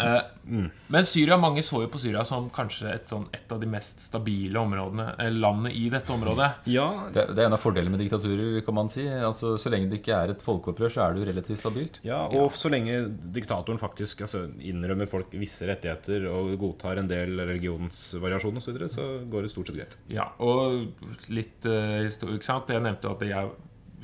[0.00, 3.68] Eh, Men Syria, mange så jo på Syria som kanskje et, sånn, et av de
[3.68, 6.48] mest stabile områdene landet landene i dette området.
[6.70, 9.06] Ja, Det, det er en av fordelene med diktaturer, kan man si.
[9.08, 12.00] Altså, så lenge det ikke er et folkeopprør, så er det jo relativt stabilt.
[12.06, 13.00] Ja, og så lenge
[13.34, 18.90] diktatoren faktisk altså, innrømmer folk visse rettigheter og godtar en del religionsvariasjon osv., så, videre,
[18.92, 19.96] så går det stort sett greit.
[20.12, 22.68] Ja, og litt uh, historisk sant?
[22.72, 23.54] Jeg nevnte at jeg,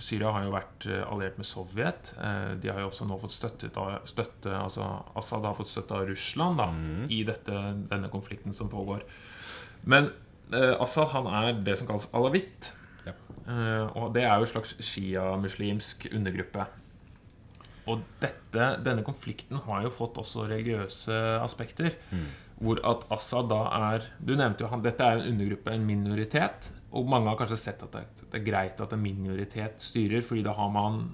[0.02, 2.12] Syria har jo vært eh, alliert med Sovjet.
[2.18, 3.70] Eh, de har jo også nå fått støtte,
[4.10, 4.86] støtte altså
[5.18, 6.68] Assad har fått støtte av Russland da,
[7.12, 9.04] i dette, denne konflikten som pågår.
[9.90, 10.10] Men
[10.52, 12.72] eh, Assad han er det som kalles alawitt.
[13.04, 13.14] Ja.
[13.46, 16.66] Eh, og det er jo en slags shia-muslimsk undergruppe.
[17.90, 21.98] Og dette, denne konflikten har jo fått også religiøse aspekter.
[22.54, 26.70] Hvor at Assad da er Du nevnte jo han, dette er en undergruppe, en minoritet.
[26.94, 30.44] Og mange har kanskje sett at det, det er greit at en minoritet styrer, fordi
[30.46, 31.04] da har man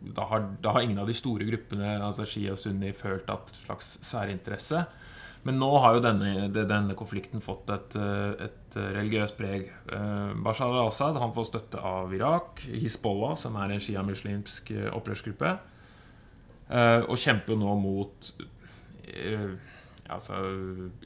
[0.00, 3.50] da har, da har ingen av de store gruppene, altså Shia og Sunni, følt at
[3.60, 4.84] slags særinteresse.
[5.44, 9.70] Men nå har jo denne, denne konflikten fått et, eh, et religiøst preg.
[9.92, 15.54] Eh, Bashar al-Assad han får støtte av Irak, Hizbollah, som er en shia-muslimsk eh, opprørsgruppe,
[16.68, 18.32] eh, og kjemper nå mot
[19.08, 19.56] eh,
[20.10, 20.40] altså,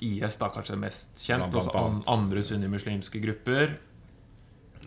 [0.03, 3.77] IS, da kanskje mest kjent, og så an, andre sunnimuslimske grupper.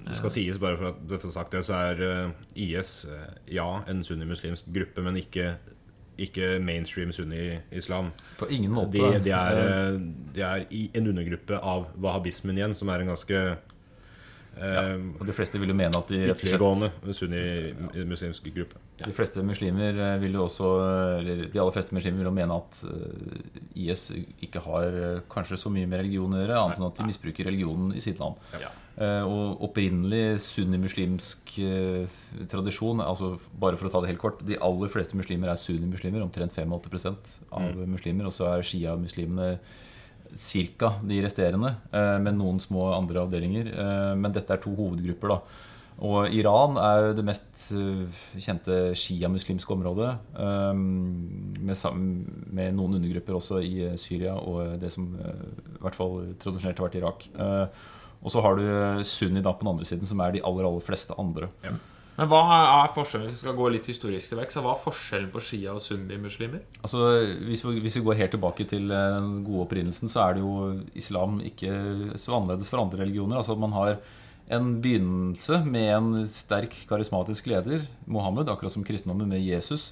[0.08, 3.34] Det skal sies, bare for at du får sagt det, så er eh, IS eh,
[3.58, 5.56] ja, en sunnimuslimsk gruppe, men ikke,
[6.18, 8.14] ikke mainstream sunni-islam.
[8.40, 8.98] På ingen måte.
[8.98, 10.00] De, de, er, eh,
[10.36, 13.44] de er en undergruppe av wahhabismen igjen, som er en ganske
[14.62, 18.54] eh, Og de fleste vil jo mene at de rett og slett ytterliggående sunni muslimske
[18.56, 18.82] gruppe.
[19.04, 20.72] De fleste muslimer eh, vil jo også
[21.20, 24.10] Eller de aller fleste muslimer vil jo mene at eh, IS
[24.44, 27.48] ikke har eh, kanskje så mye med religion å gjøre, annet enn at de misbruker
[27.52, 28.40] religionen i sitt land.
[28.58, 28.74] Ja.
[28.98, 32.08] Eh, Og opprinnelig sunnimuslimsk eh,
[32.50, 36.24] tradisjon altså Bare for å ta det helt kort De aller fleste muslimer er sunnimuslimer,
[36.26, 38.26] omtrent 85% av muslimer.
[38.26, 39.52] Og så er shia-muslimene
[40.34, 40.94] ca.
[41.04, 43.68] de resterende, eh, med noen små andre avdelinger.
[43.74, 45.28] Eh, Men dette er to hovedgrupper.
[45.28, 45.42] da
[45.98, 48.06] og Iran er jo det mest eh,
[48.38, 50.20] kjente shia-muslimske området.
[51.58, 57.00] Med, noen undergrupper også i Syria og det som i hvert fall tradisjonelt har vært
[57.02, 57.28] Irak.
[58.22, 60.86] Og så har du sunni da på den andre siden, som er de aller aller
[60.86, 61.50] fleste andre.
[62.18, 65.30] Men hva er forskjellen, hvis vi skal gå litt historisk til verks, hva er forskjellen
[65.34, 66.64] på shia- og sunni-muslimer?
[66.82, 67.02] Altså,
[67.46, 70.42] hvis vi, hvis vi går helt tilbake til eh, den gode opprinnelsen, så er det
[70.42, 70.56] jo
[70.98, 71.70] islam ikke
[72.18, 73.38] så annerledes for andre religioner.
[73.38, 74.00] Altså Man har
[74.58, 79.92] en begynnelse med en sterk karismatisk leder, Mohammed, akkurat som kristendommen med Jesus.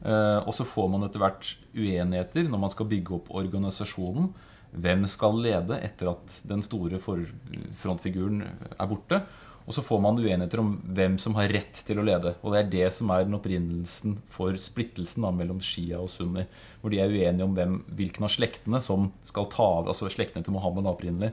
[0.00, 4.32] Eh, og så får man etter hvert uenigheter når man skal bygge opp organisasjonen.
[4.76, 9.20] Hvem skal lede etter at den store frontfiguren er borte?
[9.66, 12.36] Og så får man uenigheter om hvem som har rett til å lede.
[12.46, 16.46] Og det er det som er den opprinnelsen for splittelsen da, mellom Shia og Sunni.
[16.80, 20.46] Hvor de er uenige om hvem, hvilken av slektene som skal ta av Altså slektene
[20.46, 21.32] til Mohammed opprinnelig.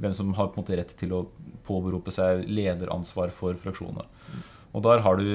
[0.00, 1.26] Hvem som har på en måte rett til å
[1.68, 4.08] påberope seg lederansvar for fraksjonene.
[4.74, 5.28] Og der har du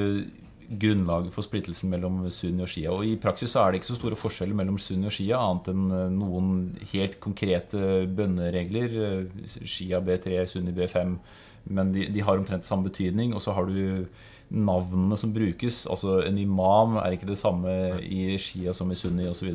[0.70, 2.94] grunnlaget for splittelsen mellom sunni og shia.
[2.94, 5.86] Og i praksis er det ikke så store forskjeller mellom sunni og shia, annet enn
[5.96, 6.50] eh, noen
[6.92, 8.98] helt konkrete bønneregler.
[9.06, 11.16] Eh, Shia B3, sunni B5.
[11.64, 13.34] Men de, de har omtrent samme betydning.
[13.36, 14.08] Og så har du
[14.50, 15.84] navnene som brukes.
[15.90, 17.72] Altså en imam er ikke det samme
[18.04, 19.52] i shia som i sunni osv.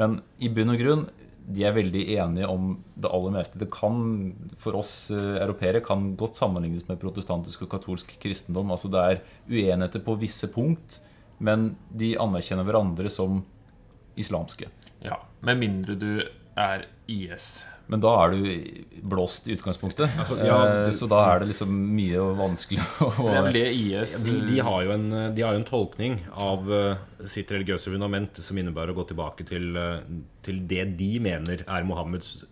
[0.00, 1.06] Men i bunn og grunn
[1.44, 3.58] de er veldig enige om det aller meste.
[3.60, 3.98] Det kan
[4.60, 8.72] for oss eh, europeere kan godt sammenlignes med protestantisk og katolsk kristendom.
[8.72, 9.20] Altså Det er
[9.50, 11.02] uenigheter på visse punkt,
[11.44, 13.42] men de anerkjenner hverandre som
[14.16, 14.70] islamske.
[15.04, 16.24] Ja, Med mindre du
[16.56, 17.66] er IS.
[17.86, 18.38] Men da er du
[19.04, 20.08] blåst i utgangspunktet.
[20.16, 23.52] Altså, ja, Eh, det- Så da er det liksom mye og vanskelig å For det
[23.52, 26.96] det IS de, de, har jo en, de har jo en tolkning av eh,
[27.28, 30.00] sitt religiøse fundament som innebærer å gå tilbake til, eh,
[30.42, 32.44] til det de mener er Mohammeds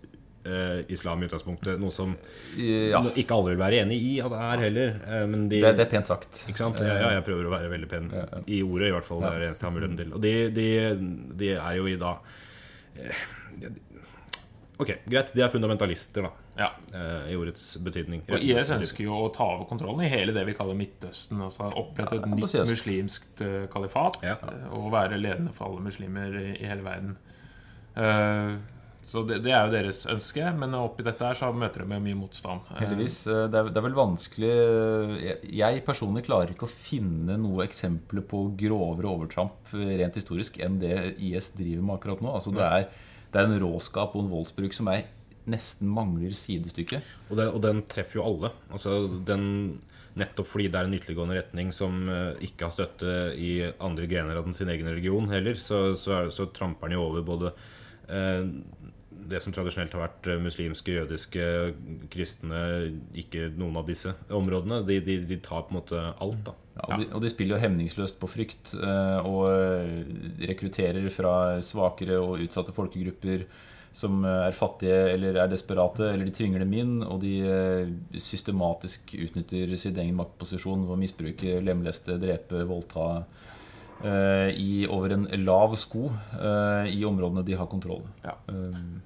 [0.45, 1.81] eh, islam i utgangspunktet.
[1.81, 2.13] Noe som
[2.59, 4.95] Ja, ikke alle vil være enig i at det er heller.
[5.07, 6.45] eh, men de, det, det er pent sagt.
[6.51, 6.81] Ikke sant?
[6.85, 8.11] Ja, ja, jeg prøver å være veldig pen
[8.53, 9.23] i ordet, i hvert fall.
[9.25, 10.13] Det er det eneste jeg har muligheten til.
[10.13, 10.69] Og de, de,
[11.41, 12.19] de er jo i da
[13.01, 13.25] eh,
[14.83, 15.31] Ok, greit.
[15.37, 16.33] De er fundamentalister, da.
[16.59, 16.69] Ja.
[16.93, 18.25] eh, I ordets betydning.
[18.29, 21.41] Og IS ønsker jo å ta over kontrollen i hele det vi kaller Midtøsten.
[21.47, 22.75] Altså opprette et nytt ambisiøst.
[22.75, 24.37] muslimsk eh, kalifat Ja.
[24.51, 27.17] eh, og være ledende for alle muslimer i, hele verden.
[27.97, 28.57] Eh,
[29.03, 32.05] så det, det er jo deres ønske, men oppi dette her så møter de med
[32.05, 32.61] mye motstand.
[32.79, 33.17] Heldigvis.
[33.27, 34.53] Det er, det er vel vanskelig
[35.59, 41.17] jeg- personlig klarer ikke å finne noe eksempler på grovere overtramp rent historisk enn det
[41.19, 42.31] IS driver med akkurat nå.
[42.39, 42.87] Altså det, er,
[43.33, 45.07] det er en råskap og en voldsbruk som er
[45.51, 47.01] nesten mangler sidestykke.
[47.31, 48.53] Og, det, og den treffer jo alle.
[48.71, 49.81] Altså, den,
[50.19, 54.37] Nettopp fordi det er en ytterliggående retning som eh, ikke har støtte i andre grener
[54.37, 57.53] av sin egen religion heller, så, så, er, så tramper den jo over både
[58.13, 58.45] eh,
[59.31, 61.47] det som tradisjonelt har vært eh, muslimske, jødiske,
[62.13, 62.63] kristne,
[63.19, 64.83] ikke noen av disse områdene.
[64.89, 66.57] De, de, de tar på en måte alt, da.
[66.73, 71.35] Ja, og, de, og de spiller jo hemningsløst på frykt eh, og eh, rekrutterer fra
[71.65, 73.45] svakere og utsatte folkegrupper
[73.93, 77.35] som er fattige eller er desperate, eller de tvinger dem inn, og de
[78.17, 83.11] systematisk utnytter sin egen maktposisjon ved å misbruke, lemleste, drepe, voldta
[84.05, 88.05] eh, i over en lav sko eh, i områdene de har kontroll.
[88.25, 88.37] Ja.
[88.47, 89.01] Um,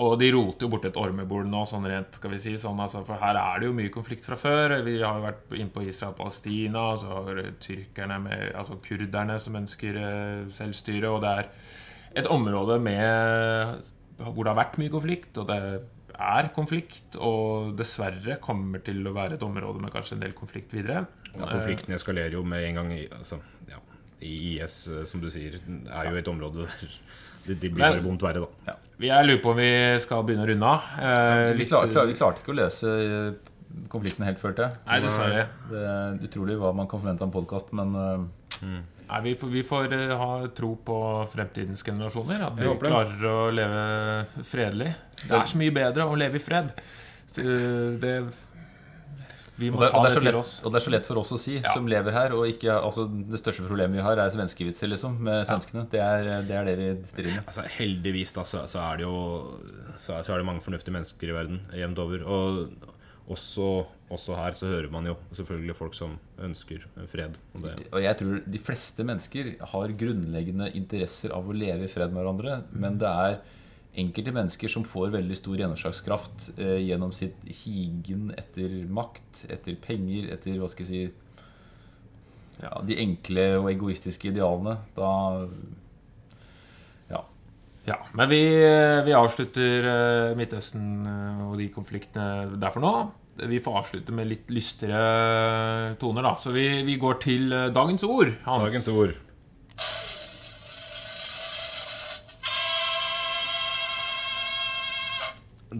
[0.00, 2.54] Og de roter jo bort et ormebol nå, sånn rent, skal vi si.
[2.60, 4.78] Sånn, altså, for her er det jo mye konflikt fra før.
[4.86, 9.58] Vi har jo vært inne på Israel-Palestina, og så har tyrkerne med Altså kurderne som
[9.60, 11.50] ønsker eh, selvstyre, og det er
[12.22, 13.80] et område med
[14.20, 15.60] hvor det har vært mye konflikt, og det
[16.20, 20.74] er konflikt, og dessverre kommer til å være et område med kanskje en del konflikt
[20.76, 21.06] videre.
[21.30, 23.40] Ja, konflikten eskalerer jo med en gang i, altså,
[23.70, 23.80] ja,
[24.20, 27.00] IS, eh, som du sier, er jo et område der
[27.46, 28.72] det, det blir bare vondt verre, da.
[28.72, 28.76] Ja.
[29.00, 29.70] Jeg lurer på om vi
[30.02, 30.90] skal begynne å runde av.
[31.00, 33.50] Eh, vi, litt- klar, klar, vi klarte ikke å løse eh,
[33.88, 34.80] konflikten helt, følte jeg.
[34.86, 35.44] Nei, dessverre.
[35.70, 38.80] Det er utrolig hva man kan forvente av en podkast, men mm.
[39.10, 40.96] Nei, vi får, vi får eh, ha tro på
[41.32, 42.44] fremtidens generasjoner.
[42.46, 44.92] At vi klarer å leve fredelig.
[45.24, 46.70] Det er så mye bedre å leve i fred.
[47.30, 48.12] Så, eh, det,
[49.60, 50.52] vi må det, ta det det, til lett, oss.
[50.64, 51.72] og det er så lett for oss å si, Ja.
[51.76, 52.34] som lever her.
[52.36, 55.84] Og ikke, altså, det største problemet vi har, er svenskevitser, liksom, med svenskene.
[55.92, 57.44] Det, er, det er det vi strir med.
[57.46, 59.14] Altså, heldigvis da, så, så er det jo
[60.00, 62.24] så er, så er det mange fornuftige mennesker i verden jevnt over.
[62.24, 62.90] Og
[63.30, 63.68] også,
[64.10, 66.82] også her så hører man jo selvfølgelig folk som ønsker
[67.12, 67.36] fred.
[67.54, 71.92] Og det, Og jeg tror de fleste mennesker har grunnleggende interesser av å leve i
[71.92, 73.38] fred med hverandre, men det er
[73.98, 80.30] enkelte mennesker som får veldig stor gjennomslagskraft eh, gjennom sitt higen etter makt, etter penger,
[80.36, 81.26] etter hva skal jeg si
[82.60, 84.76] ja, De enkle og egoistiske idealene.
[84.96, 85.12] Da
[87.10, 87.24] Ja.
[87.88, 88.42] Ja, men vi,
[89.06, 92.92] vi avslutter eh, Midtøsten eh, og de konfliktene der for nå.
[93.48, 96.34] Vi får avslutte med litt lystigere toner, da.
[96.36, 98.34] Så vi, vi går til eh, dagens ord.
[98.44, 98.68] Hans.
[98.68, 99.16] dagens ord.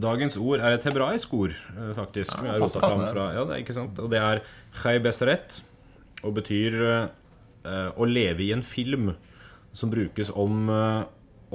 [0.00, 2.36] Dagens ord er et hebraisk ord, eh, faktisk.
[2.36, 3.08] Ja, fram passende.
[3.12, 3.98] fra, ja, det er ikke sant?
[3.98, 4.42] Og det er
[4.82, 5.60] chai beseret,
[6.22, 9.14] og betyr uh, å leve i en film
[9.76, 11.04] som brukes om, uh,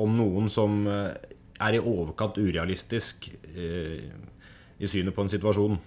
[0.01, 1.13] om noen som uh,
[1.61, 5.77] er i overkant urealistisk i synet på en situasjon,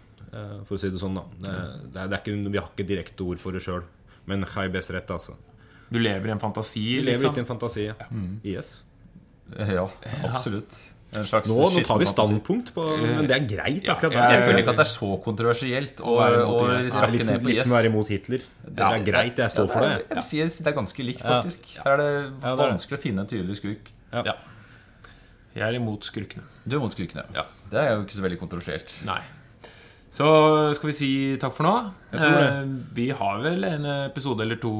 [0.65, 1.19] for å si det sånn.
[1.19, 1.25] da.
[1.29, 1.57] Det,
[1.93, 3.83] det er, det er ikke, vi har ikke direkte ord for det sjøl,
[4.31, 5.37] men chai beseret, altså.
[5.93, 7.29] Du lever i en fantasi, Du lever liksom.
[7.29, 7.85] litt i en fantasi.
[7.91, 8.09] Ja.
[8.49, 8.71] IS.
[9.53, 9.85] Ja,
[10.31, 10.73] absolutt.
[10.73, 11.23] Slags Nå,
[11.73, 14.75] nå tar vi standpunkt på Men det er greit, Ja, akkurat jeg Jeg føler ikke
[14.75, 16.91] at det er så kontroversielt å, å, IS.
[16.93, 18.45] Rakke litt, ned på litt som å være imot Hitler.
[18.67, 19.95] Det Ja, er greit, jeg står for det.
[20.03, 21.73] Jeg vil si det er ganske likt, faktisk.
[21.81, 23.89] Her er det vanskelig å finne en tydelig skurk.
[24.13, 24.37] Ja.
[25.57, 26.45] Jeg er imot skurkene.
[26.69, 27.25] Du er imot skurkene.
[27.35, 27.49] Ja.
[27.73, 28.95] Det er jo ikke så veldig kontroversielt.
[29.09, 29.23] Nei.
[30.19, 30.29] Så
[30.75, 31.73] skal vi si takk for nå.
[32.13, 32.47] Jeg tror det.
[32.51, 34.75] Eh, vi har vel en episode eller to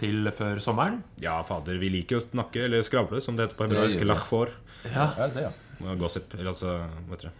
[0.00, 1.00] til før sommeren.
[1.22, 4.04] Ja, fader, vi liker å snakke, eller skravle, som det heter på hebraisk.
[4.08, 4.54] Lachfor.
[4.88, 5.10] Ja.
[5.16, 5.52] Ja, det, ja.
[6.00, 6.34] Gossip.
[6.38, 7.36] Eller altså Hva heter det?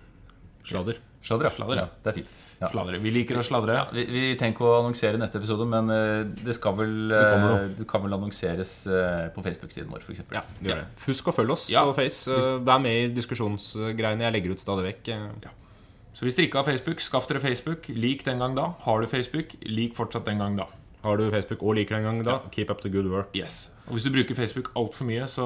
[0.71, 0.99] Sladder.
[1.25, 1.53] Sladder, ja.
[1.57, 1.83] Sladder, ja.
[1.85, 2.01] ja.
[2.05, 2.41] Det er fint.
[2.61, 2.69] Ja.
[2.69, 2.99] Sladre.
[3.01, 3.77] Vi liker å sladre.
[3.97, 7.87] Vi, vi tenker å annonsere neste episode, men eh, det skal vel kommer eh, Det
[7.89, 10.21] kan vel annonseres eh, på Facebook-siden vår, f.eks.
[10.37, 10.87] Ja, gjør det.
[11.07, 11.87] Husk å følge oss Ja.
[11.89, 12.37] på Face.
[12.67, 15.13] Vær med i diskusjonsgreiene jeg legger ut stadig vekk.
[16.17, 17.89] Så hvis dere ikke har Facebook, skaff dere Facebook.
[17.97, 18.71] Lik den gang da.
[18.85, 20.69] Har du Facebook, lik fortsatt den gang da.
[21.01, 23.33] Har du Facebook og liker den gang da, keep up the good work.
[23.37, 23.71] Yes.
[23.91, 25.45] Og hvis du bruker Facebook altfor mye, så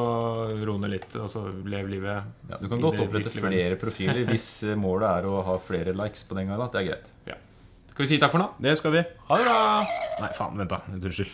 [0.68, 1.14] ro ned litt.
[1.16, 2.26] Altså lev livet.
[2.50, 6.26] Ja, du kan godt opprette flere profiler hvis eh, målet er å ha flere likes
[6.28, 6.68] på den gangen.
[6.68, 7.08] Det er greit.
[7.30, 7.38] Ja.
[7.94, 8.50] Skal vi si takk for nå?
[8.60, 9.04] Det skal vi.
[9.30, 9.62] Ha det bra!
[10.20, 10.82] Nei, faen, vent, da.
[10.92, 11.32] Unnskyld.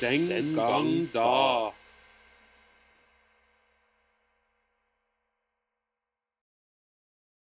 [0.00, 1.71] Den gang da.